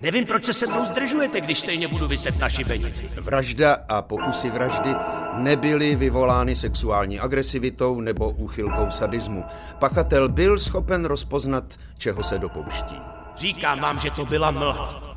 Nevím, 0.00 0.26
proč 0.26 0.44
se 0.44 0.52
se 0.52 0.66
mnou 0.66 0.84
zdržujete, 0.84 1.40
když 1.40 1.58
stejně 1.58 1.88
budu 1.88 2.08
vyset 2.08 2.38
na 2.38 2.48
šibenici. 2.48 3.06
Vražda 3.20 3.76
a 3.88 4.02
pokusy 4.02 4.50
vraždy 4.50 4.94
nebyly 5.34 5.96
vyvolány 5.96 6.56
sexuální 6.56 7.20
agresivitou 7.20 8.00
nebo 8.00 8.30
úchylkou 8.30 8.90
sadismu. 8.90 9.44
Pachatel 9.78 10.28
byl 10.28 10.58
schopen 10.58 11.04
rozpoznat, 11.04 11.64
čeho 11.98 12.22
se 12.22 12.38
dopouští. 12.38 12.96
Říkám 13.36 13.80
vám, 13.80 13.98
že 13.98 14.10
to 14.10 14.24
byla 14.24 14.50
mlha. 14.50 15.14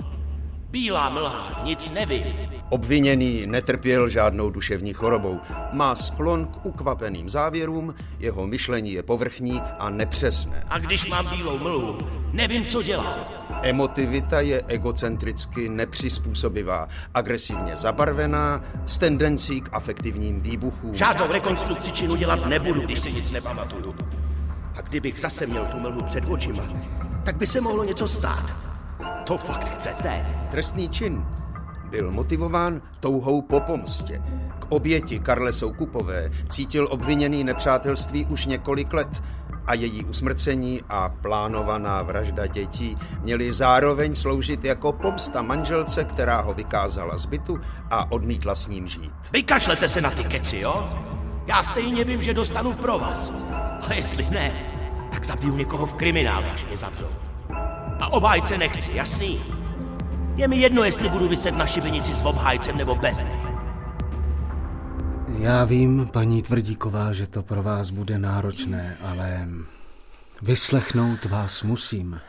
Bílá 0.69 1.09
mlha, 1.09 1.61
nic 1.63 1.91
neví. 1.91 2.25
Obviněný 2.71 3.45
netrpěl 3.45 4.09
žádnou 4.09 4.49
duševní 4.49 4.93
chorobou. 4.93 5.39
Má 5.71 5.95
sklon 5.95 6.45
k 6.45 6.65
ukvapeným 6.65 7.29
závěrům, 7.29 7.95
jeho 8.19 8.47
myšlení 8.47 8.91
je 8.91 9.03
povrchní 9.03 9.61
a 9.79 9.89
nepřesné. 9.89 10.63
A 10.67 10.79
když 10.79 11.07
mám 11.07 11.29
bílou 11.29 11.59
mlhu, 11.59 11.97
nevím, 12.33 12.65
co 12.65 12.81
dělat. 12.81 13.19
Emotivita 13.61 14.41
je 14.41 14.61
egocentricky 14.67 15.69
nepřizpůsobivá, 15.69 16.87
agresivně 17.13 17.75
zabarvená, 17.75 18.61
s 18.85 18.97
tendencí 18.97 19.61
k 19.61 19.69
afektivním 19.71 20.41
výbuchům. 20.41 20.95
Žádnou 20.95 21.31
rekonstrukci 21.31 21.91
činu 21.91 22.15
dělat 22.15 22.45
nebudu, 22.45 22.81
když 22.81 22.99
si 22.99 23.11
nic 23.11 23.31
nepamatuju. 23.31 23.95
A 24.75 24.81
kdybych 24.81 25.19
zase 25.19 25.47
měl 25.47 25.65
tu 25.65 25.79
mlhu 25.79 26.03
před 26.03 26.23
očima, 26.29 26.63
tak 27.23 27.35
by 27.35 27.47
se 27.47 27.61
mohlo 27.61 27.83
něco 27.83 28.07
stát. 28.07 28.55
To 29.23 29.37
fakt 29.37 29.69
chcete? 29.69 30.25
Trestný 30.51 30.89
čin 30.89 31.25
byl 31.91 32.11
motivován 32.11 32.81
touhou 32.99 33.41
po 33.41 33.59
pomstě. 33.59 34.21
K 34.59 34.65
oběti 34.69 35.19
Karle 35.19 35.53
Soukupové 35.53 36.31
cítil 36.49 36.87
obviněný 36.91 37.43
nepřátelství 37.43 38.25
už 38.25 38.45
několik 38.45 38.93
let 38.93 39.23
a 39.65 39.73
její 39.73 40.05
usmrcení 40.05 40.81
a 40.89 41.09
plánovaná 41.09 42.01
vražda 42.01 42.47
dětí 42.47 42.97
měly 43.21 43.53
zároveň 43.53 44.15
sloužit 44.15 44.65
jako 44.65 44.91
pomsta 44.91 45.41
manželce, 45.41 46.03
která 46.03 46.41
ho 46.41 46.53
vykázala 46.53 47.17
z 47.17 47.25
bytu 47.25 47.59
a 47.89 48.11
odmítla 48.11 48.55
s 48.55 48.67
ním 48.67 48.87
žít. 48.87 49.13
Vykašlete 49.31 49.89
se 49.89 50.01
na 50.01 50.11
ty 50.11 50.23
keci, 50.23 50.59
jo? 50.59 50.89
Já 51.47 51.63
stejně 51.63 52.03
vím, 52.03 52.21
že 52.21 52.33
dostanu 52.33 52.73
pro 52.73 52.99
vás. 52.99 53.31
A 53.89 53.93
jestli 53.93 54.27
ne, 54.29 54.53
tak 55.11 55.25
zabiju 55.25 55.57
někoho 55.57 55.85
v 55.85 55.93
kriminále, 55.93 56.51
až 56.51 56.65
mě 56.65 56.77
zavřou. 56.77 57.09
A 57.99 58.13
obhájce 58.13 58.57
nechci, 58.57 58.91
jasný? 58.93 59.60
Je 60.35 60.47
mi 60.47 60.57
jedno, 60.57 60.83
jestli 60.83 61.09
budu 61.09 61.27
vyset 61.27 61.57
na 61.57 61.67
šibenici 61.67 62.13
s 62.15 62.23
obhájcem 62.23 62.77
nebo 62.77 62.95
bez 62.95 63.17
něj. 63.17 63.39
Já 65.39 65.65
vím, 65.65 66.09
paní 66.13 66.41
Tvrdíková, 66.41 67.13
že 67.13 67.27
to 67.27 67.43
pro 67.43 67.63
vás 67.63 67.89
bude 67.89 68.19
náročné, 68.19 68.97
ale 69.01 69.47
vyslechnout 70.41 71.25
vás 71.25 71.63
musím. 71.63 72.19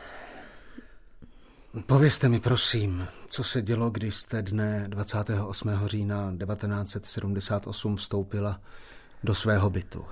Povězte 1.85 2.29
mi, 2.29 2.39
prosím, 2.39 3.07
co 3.27 3.43
se 3.43 3.61
dělo, 3.61 3.89
když 3.89 4.15
jste 4.15 4.41
dne 4.41 4.85
28. 4.87 5.69
října 5.85 6.33
1978 6.37 7.95
vstoupila 7.95 8.61
do 9.23 9.35
svého 9.35 9.69
bytu. 9.69 10.05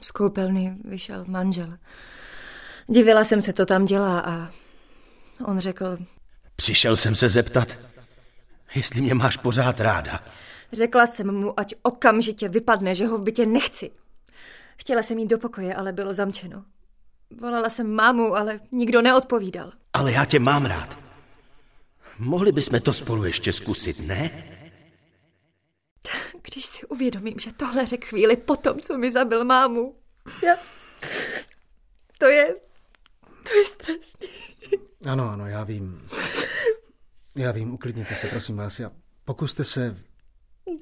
Z 0.00 0.10
koupelny 0.10 0.76
vyšel 0.84 1.24
manžel. 1.28 1.78
Divila 2.86 3.24
jsem 3.24 3.42
se, 3.42 3.52
co 3.52 3.66
tam 3.66 3.84
dělá 3.84 4.20
a 4.20 4.50
on 5.44 5.58
řekl... 5.58 5.98
Přišel 6.56 6.96
jsem 6.96 7.16
se 7.16 7.28
zeptat, 7.28 7.68
jestli 8.74 9.00
mě 9.00 9.14
máš 9.14 9.36
pořád 9.36 9.80
ráda. 9.80 10.24
Řekla 10.72 11.06
jsem 11.06 11.34
mu, 11.34 11.60
ať 11.60 11.74
okamžitě 11.82 12.48
vypadne, 12.48 12.94
že 12.94 13.06
ho 13.06 13.18
v 13.18 13.22
bytě 13.22 13.46
nechci. 13.46 13.90
Chtěla 14.76 15.02
jsem 15.02 15.18
jít 15.18 15.26
do 15.26 15.38
pokoje, 15.38 15.74
ale 15.74 15.92
bylo 15.92 16.14
zamčeno. 16.14 16.64
Volala 17.40 17.70
jsem 17.70 17.90
mámu, 17.90 18.36
ale 18.36 18.60
nikdo 18.72 19.02
neodpovídal. 19.02 19.72
Ale 19.92 20.12
já 20.12 20.24
tě 20.24 20.38
mám 20.38 20.66
rád. 20.66 20.98
Mohli 22.18 22.52
bychom 22.52 22.80
to 22.80 22.92
spolu 22.92 23.24
ještě 23.24 23.52
zkusit, 23.52 24.00
ne? 24.00 24.30
Když 26.42 26.66
si 26.66 26.86
uvědomím, 26.86 27.38
že 27.38 27.52
tohle 27.52 27.86
řekl 27.86 28.06
chvíli 28.06 28.36
po 28.36 28.56
tom, 28.56 28.80
co 28.80 28.98
mi 28.98 29.10
zabil 29.10 29.44
mámu. 29.44 29.96
Já... 30.42 30.56
To 32.18 32.26
je... 32.26 32.54
To 33.44 33.54
je 33.54 33.64
strašný. 33.64 34.28
Ano, 35.06 35.30
ano, 35.30 35.46
já 35.46 35.64
vím. 35.64 36.08
Já 37.36 37.52
vím, 37.52 37.72
uklidněte 37.72 38.14
se, 38.14 38.26
prosím 38.26 38.56
vás. 38.56 38.78
Já... 38.78 38.90
Pokuste 39.24 39.64
se... 39.64 39.96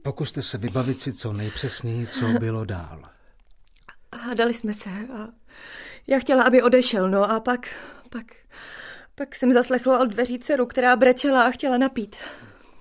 Pokuste 0.02 0.42
se 0.42 0.58
vybavit 0.58 1.00
si 1.00 1.12
co 1.12 1.32
nejpřesněji, 1.32 2.06
co 2.06 2.26
bylo 2.26 2.64
dál. 2.64 3.02
Hádali 4.14 4.54
jsme 4.54 4.74
se 4.74 4.90
a 4.90 5.28
já 6.06 6.18
chtěla, 6.18 6.42
aby 6.42 6.62
odešel, 6.62 7.10
no 7.10 7.30
a 7.30 7.40
pak, 7.40 7.68
pak, 8.10 8.26
pak 9.14 9.34
jsem 9.34 9.52
zaslechla 9.52 10.00
od 10.00 10.04
dveří 10.04 10.38
dceru, 10.38 10.66
která 10.66 10.96
brečela 10.96 11.42
a 11.42 11.50
chtěla 11.50 11.78
napít. 11.78 12.16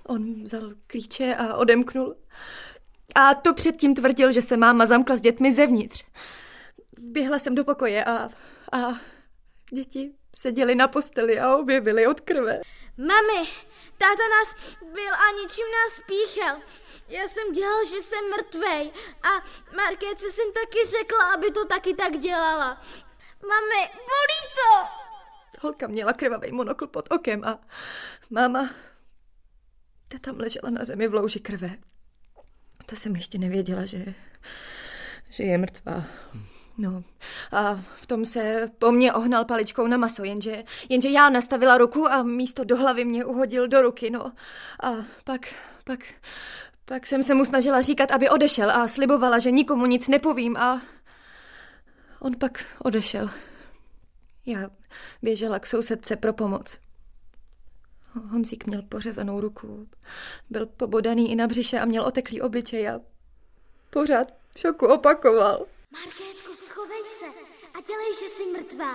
On 0.06 0.42
vzal 0.42 0.70
klíče 0.86 1.34
a 1.34 1.54
odemknul. 1.54 2.16
A 3.14 3.34
to 3.34 3.54
předtím 3.54 3.94
tvrdil, 3.94 4.32
že 4.32 4.42
se 4.42 4.56
máma 4.56 4.86
zamkla 4.86 5.16
s 5.16 5.20
dětmi 5.20 5.52
zevnitř. 5.52 6.04
Vběhla 6.98 7.38
jsem 7.38 7.54
do 7.54 7.64
pokoje 7.64 8.04
a, 8.04 8.28
a 8.72 8.78
děti 9.72 10.12
seděli 10.36 10.74
na 10.74 10.88
posteli 10.88 11.40
a 11.40 11.56
objevili 11.56 12.06
od 12.06 12.20
krve. 12.20 12.60
Mami, 12.96 13.48
táta 13.98 14.22
nás 14.38 14.76
byl 14.80 15.14
a 15.14 15.42
ničím 15.42 15.66
nás 15.72 16.06
píchel. 16.06 16.60
Já 17.08 17.28
jsem 17.28 17.52
dělal, 17.52 17.84
že 17.84 18.02
jsem 18.02 18.30
mrtvej 18.30 18.90
a 19.22 19.28
Markéce 19.76 20.30
jsem 20.30 20.52
taky 20.52 20.78
řekla, 20.86 21.34
aby 21.34 21.50
to 21.50 21.64
taky 21.66 21.94
tak 21.94 22.18
dělala. 22.18 22.80
Mami, 23.42 23.90
bolí 23.94 24.40
to! 24.54 24.88
Holka 25.60 25.86
měla 25.86 26.12
krvavý 26.12 26.52
monokl 26.52 26.86
pod 26.86 27.12
okem 27.12 27.44
a 27.44 27.58
máma 28.30 28.70
ta 30.08 30.18
tam 30.18 30.40
ležela 30.40 30.70
na 30.70 30.84
zemi 30.84 31.08
v 31.08 31.14
louži 31.14 31.40
krve. 31.40 31.76
To 32.86 32.96
jsem 32.96 33.16
ještě 33.16 33.38
nevěděla, 33.38 33.84
že, 33.84 34.14
že 35.28 35.42
je 35.42 35.58
mrtvá. 35.58 36.04
No 36.78 37.04
a 37.52 37.80
v 38.00 38.06
tom 38.06 38.24
se 38.24 38.70
po 38.78 38.92
mně 38.92 39.12
ohnal 39.12 39.44
paličkou 39.44 39.86
na 39.86 39.96
maso, 39.96 40.24
jenže, 40.24 40.64
jenže 40.88 41.08
já 41.08 41.30
nastavila 41.30 41.78
ruku 41.78 42.08
a 42.08 42.22
místo 42.22 42.64
do 42.64 42.76
hlavy 42.76 43.04
mě 43.04 43.24
uhodil 43.24 43.68
do 43.68 43.82
ruky, 43.82 44.10
no. 44.10 44.32
A 44.82 44.92
pak, 45.24 45.54
pak, 45.84 46.00
pak 46.84 47.06
jsem 47.06 47.22
se 47.22 47.34
mu 47.34 47.44
snažila 47.44 47.82
říkat, 47.82 48.10
aby 48.10 48.30
odešel 48.30 48.70
a 48.70 48.88
slibovala, 48.88 49.38
že 49.38 49.50
nikomu 49.50 49.86
nic 49.86 50.08
nepovím 50.08 50.56
a 50.56 50.82
on 52.20 52.38
pak 52.38 52.64
odešel. 52.78 53.30
Já 54.46 54.70
běžela 55.22 55.58
k 55.58 55.66
sousedce 55.66 56.16
pro 56.16 56.32
pomoc. 56.32 56.78
Honzík 58.30 58.66
měl 58.66 58.82
pořezanou 58.82 59.40
ruku, 59.40 59.88
byl 60.50 60.66
pobodaný 60.66 61.32
i 61.32 61.36
na 61.36 61.46
břiše 61.46 61.80
a 61.80 61.84
měl 61.84 62.04
oteklý 62.04 62.40
obličej 62.40 62.88
a 62.88 63.00
pořád 63.90 64.32
v 64.54 64.58
šoku 64.58 64.86
opakoval. 64.86 65.66
Se 66.46 66.51
dělej, 67.86 68.14
že 68.20 68.28
jsi 68.28 68.42
mrtvá, 68.52 68.94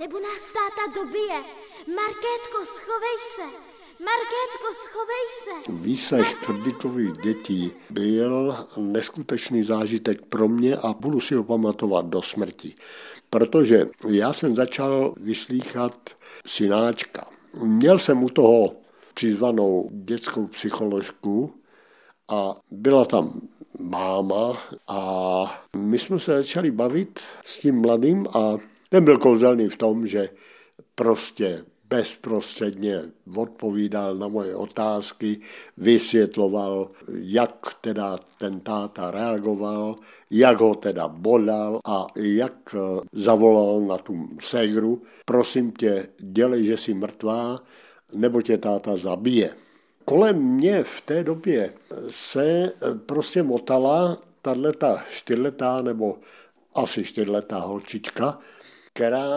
nebo 0.00 0.20
nás 0.20 0.52
táta 0.52 1.00
dobije. 1.00 1.44
Markétko, 1.86 2.64
schovej 2.64 3.18
se. 3.34 3.42
Markétko, 4.04 4.68
schovej 4.74 5.26
se! 5.44 5.72
Výslech 5.72 6.34
Tvrdíkových 6.34 7.12
dětí 7.12 7.72
byl 7.90 8.56
neskutečný 8.76 9.62
zážitek 9.62 10.22
pro 10.26 10.48
mě 10.48 10.76
a 10.76 10.92
budu 10.92 11.20
si 11.20 11.34
ho 11.34 11.44
pamatovat 11.44 12.06
do 12.06 12.22
smrti. 12.22 12.74
Protože 13.30 13.88
já 14.08 14.32
jsem 14.32 14.54
začal 14.54 15.14
vyslýchat 15.16 16.16
synáčka. 16.46 17.26
Měl 17.62 17.98
jsem 17.98 18.22
u 18.22 18.28
toho 18.28 18.76
přizvanou 19.14 19.90
dětskou 19.92 20.46
psycholožku 20.46 21.54
a 22.28 22.54
byla 22.70 23.04
tam 23.04 23.40
máma 23.82 24.58
a 24.88 25.64
my 25.76 25.98
jsme 25.98 26.20
se 26.20 26.32
začali 26.32 26.70
bavit 26.70 27.20
s 27.44 27.60
tím 27.60 27.80
mladým 27.80 28.26
a 28.34 28.58
ten 28.88 29.04
byl 29.04 29.18
kouzelný 29.18 29.68
v 29.68 29.76
tom, 29.76 30.06
že 30.06 30.28
prostě 30.94 31.64
bezprostředně 31.88 33.02
odpovídal 33.36 34.14
na 34.14 34.28
moje 34.28 34.56
otázky, 34.56 35.40
vysvětloval, 35.76 36.90
jak 37.12 37.74
teda 37.80 38.18
ten 38.38 38.60
táta 38.60 39.10
reagoval, 39.10 39.96
jak 40.30 40.60
ho 40.60 40.74
teda 40.74 41.08
bodal 41.08 41.80
a 41.84 42.06
jak 42.16 42.74
eh, 42.74 43.00
zavolal 43.12 43.80
na 43.80 43.98
tu 43.98 44.28
ségru, 44.40 45.02
prosím 45.24 45.72
tě, 45.72 46.08
dělej, 46.18 46.64
že 46.64 46.76
jsi 46.76 46.94
mrtvá, 46.94 47.60
nebo 48.12 48.42
tě 48.42 48.58
táta 48.58 48.96
zabije. 48.96 49.50
Kolem 50.04 50.36
mě 50.42 50.84
v 50.84 51.00
té 51.00 51.24
době 51.24 51.72
se 52.08 52.44
eh, 52.44 52.94
prostě 53.06 53.42
motala 53.42 54.18
tato 54.42 54.98
čtyřletá 55.10 55.82
nebo 55.82 56.18
asi 56.74 57.04
čtyřletá 57.04 57.58
holčička, 57.58 58.38
která 58.92 59.28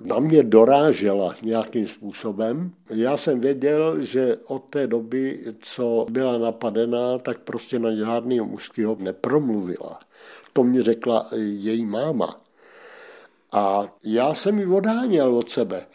na 0.00 0.18
mě 0.18 0.42
dorážela 0.42 1.34
nějakým 1.42 1.86
způsobem. 1.86 2.72
Já 2.90 3.16
jsem 3.16 3.40
věděl, 3.40 4.02
že 4.02 4.36
od 4.46 4.64
té 4.64 4.86
doby, 4.86 5.54
co 5.60 6.06
byla 6.10 6.38
napadená, 6.38 7.18
tak 7.18 7.38
prostě 7.38 7.78
na 7.78 7.94
žádného 7.94 8.46
mužského 8.46 8.96
nepromluvila. 9.00 10.00
To 10.52 10.64
mi 10.64 10.82
řekla 10.82 11.28
její 11.36 11.86
máma. 11.86 12.40
A 13.52 13.88
já 14.04 14.34
jsem 14.34 14.58
ji 14.58 14.66
odháněl 14.66 15.36
od 15.36 15.50
sebe. 15.50 15.86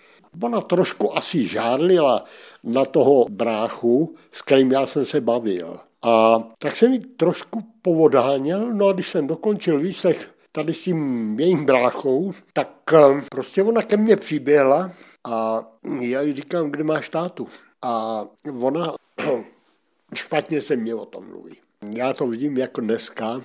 Ona 0.44 0.62
trošku 0.62 1.18
asi 1.18 1.48
žádlila 1.48 2.26
na 2.64 2.86
toho 2.86 3.26
bráchu, 3.30 4.16
s 4.32 4.42
kterým 4.42 4.72
já 4.72 4.86
jsem 4.86 5.06
se 5.06 5.22
bavil. 5.22 5.80
A 6.06 6.44
tak 6.60 6.76
jsem 6.76 6.94
ji 6.94 7.00
trošku 7.00 7.64
povodháněl, 7.82 8.74
no 8.74 8.88
a 8.88 8.94
když 8.94 9.08
jsem 9.08 9.28
dokončil 9.28 9.80
výslech 9.80 10.32
tady 10.52 10.74
s 10.74 10.84
tím 10.84 11.40
jejím 11.40 11.66
bráchou, 11.66 12.32
tak 12.54 12.70
eh, 12.94 13.22
prostě 13.32 13.64
ona 13.64 13.82
ke 13.82 13.98
mně 13.98 14.16
přiběhla 14.16 14.92
a 15.30 15.66
já 16.00 16.22
jí 16.22 16.34
říkám, 16.34 16.72
kde 16.72 16.84
máš 16.84 17.10
tátu. 17.10 17.48
A 17.82 18.24
ona 18.62 18.94
špatně 20.14 20.62
se 20.62 20.76
mě 20.76 20.96
o 20.96 21.06
tom 21.06 21.28
mluví. 21.28 21.58
Já 21.96 22.14
to 22.14 22.28
vidím 22.28 22.58
jako 22.58 22.82
dneska. 22.82 23.42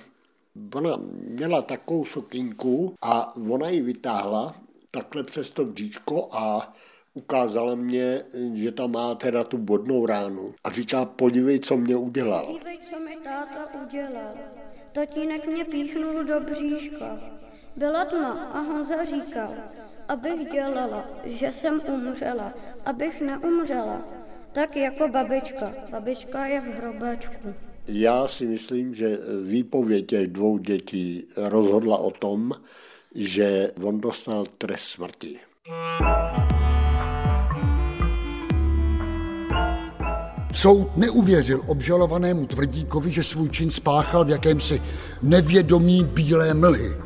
Ona 0.75 0.99
měla 1.29 1.61
takovou 1.61 2.05
sokinku 2.05 2.93
a 3.01 3.35
ona 3.35 3.69
ji 3.69 3.81
vytáhla 3.81 4.55
takhle 4.91 5.23
přes 5.23 5.51
to 5.51 5.65
bříčko 5.65 6.27
a 6.31 6.73
ukázala 7.13 7.75
mě, 7.75 8.21
že 8.53 8.71
tam 8.71 8.91
má 8.91 9.15
teda 9.15 9.43
tu 9.43 9.57
bodnou 9.57 10.05
ránu. 10.05 10.53
A 10.63 10.71
říká, 10.71 11.05
podívej, 11.05 11.59
co 11.59 11.77
mě 11.77 11.95
udělal. 11.95 12.45
Podívej, 12.45 12.79
co 12.89 12.99
mi 12.99 13.15
táta 13.23 13.81
udělal. 13.85 14.33
Tatínek 14.91 15.47
mě 15.47 15.65
píchnul 15.65 16.23
do 16.23 16.39
bříška. 16.39 17.19
Byla 17.75 18.05
tma 18.05 18.31
a 18.53 18.59
Honza 18.59 19.05
říkal, 19.05 19.53
abych 20.07 20.51
dělala, 20.51 21.05
že 21.25 21.51
jsem 21.51 21.81
umřela, 21.87 22.53
abych 22.85 23.21
neumřela. 23.21 24.01
Tak 24.51 24.75
jako 24.75 25.07
babička. 25.07 25.73
Babička 25.91 26.45
je 26.45 26.61
v 26.61 26.63
hrobačku. 26.63 27.53
Já 27.87 28.27
si 28.27 28.45
myslím, 28.45 28.95
že 28.95 29.19
výpověď 29.43 30.05
těch 30.07 30.27
dvou 30.27 30.57
dětí 30.57 31.27
rozhodla 31.37 31.97
o 31.97 32.11
tom, 32.11 32.51
že 33.15 33.71
on 33.83 34.01
dostal 34.01 34.45
trest 34.57 34.87
smrti. 34.87 35.39
Soud 40.53 40.97
neuvěřil 40.97 41.61
obžalovanému 41.67 42.45
Tvrdíkovi, 42.45 43.11
že 43.11 43.23
svůj 43.23 43.49
čin 43.49 43.71
spáchal 43.71 44.25
v 44.25 44.29
jakémsi 44.29 44.81
nevědomí 45.21 46.03
bílé 46.03 46.53
mlhy, 46.53 46.97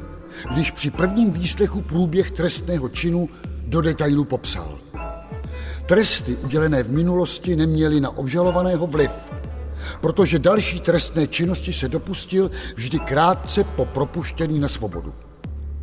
když 0.54 0.72
při 0.72 0.92
prvním 0.92 1.32
výslechu 1.32 1.82
průběh 1.82 2.32
trestného 2.32 2.90
činu 2.90 3.30
do 3.68 3.82
detailu 3.82 4.26
popsal. 4.26 4.78
Tresty 5.86 6.36
udělené 6.36 6.84
v 6.84 6.92
minulosti 6.92 7.56
neměly 7.56 8.02
na 8.02 8.18
obžalovaného 8.18 8.88
vliv, 8.88 9.12
protože 10.02 10.40
další 10.40 10.80
trestné 10.80 11.28
činnosti 11.28 11.74
se 11.74 11.88
dopustil 11.88 12.52
vždy 12.76 13.00
krátce 13.00 13.64
po 13.64 13.86
propuštění 13.86 14.60
na 14.60 14.68
svobodu. 14.68 15.14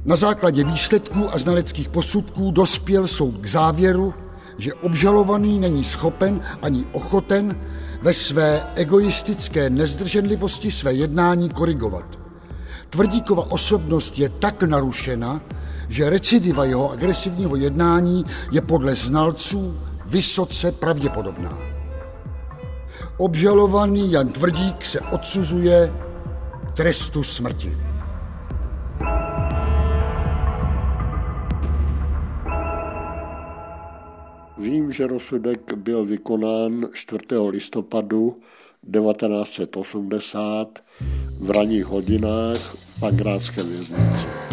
Na 0.05 0.17
základě 0.17 0.65
výsledků 0.65 1.35
a 1.35 1.39
znaleckých 1.39 1.89
posudků 1.89 2.51
dospěl 2.51 3.09
soud 3.09 3.39
k 3.41 3.47
závěru, 3.47 4.15
že 4.59 4.75
obžalovaný 4.75 5.59
není 5.59 5.85
schopen 5.85 6.41
ani 6.63 6.85
ochoten 6.93 7.61
ve 8.03 8.15
své 8.15 8.67
egoistické 8.75 9.71
nezdrženlivosti 9.71 10.71
své 10.71 10.93
jednání 10.93 11.51
korigovat. 11.51 12.05
Tvrdíkova 12.91 13.51
osobnost 13.51 14.19
je 14.19 14.29
tak 14.29 14.63
narušena, 14.63 15.41
že 15.89 16.11
recidiva 16.11 16.65
jeho 16.65 16.91
agresivního 16.91 17.57
jednání 17.57 18.25
je 18.51 18.61
podle 18.61 18.95
znalců 18.95 19.79
vysoce 20.07 20.73
pravděpodobná. 20.73 21.59
Obžalovaný 23.17 24.13
Jan 24.13 24.29
Tvrdík 24.29 24.87
se 24.87 25.01
odsuzuje 25.01 25.93
k 26.69 26.73
trestu 26.73 27.23
smrti. 27.23 27.84
Že 34.95 35.07
rozsudek 35.07 35.75
byl 35.75 36.05
vykonán 36.05 36.89
4. 36.93 37.25
listopadu 37.49 38.41
1980 38.93 40.85
v 41.41 41.51
ranních 41.51 41.85
hodinách 41.85 42.57
v 42.57 43.01
Pangrádské 43.01 43.63
věznici. 43.63 44.44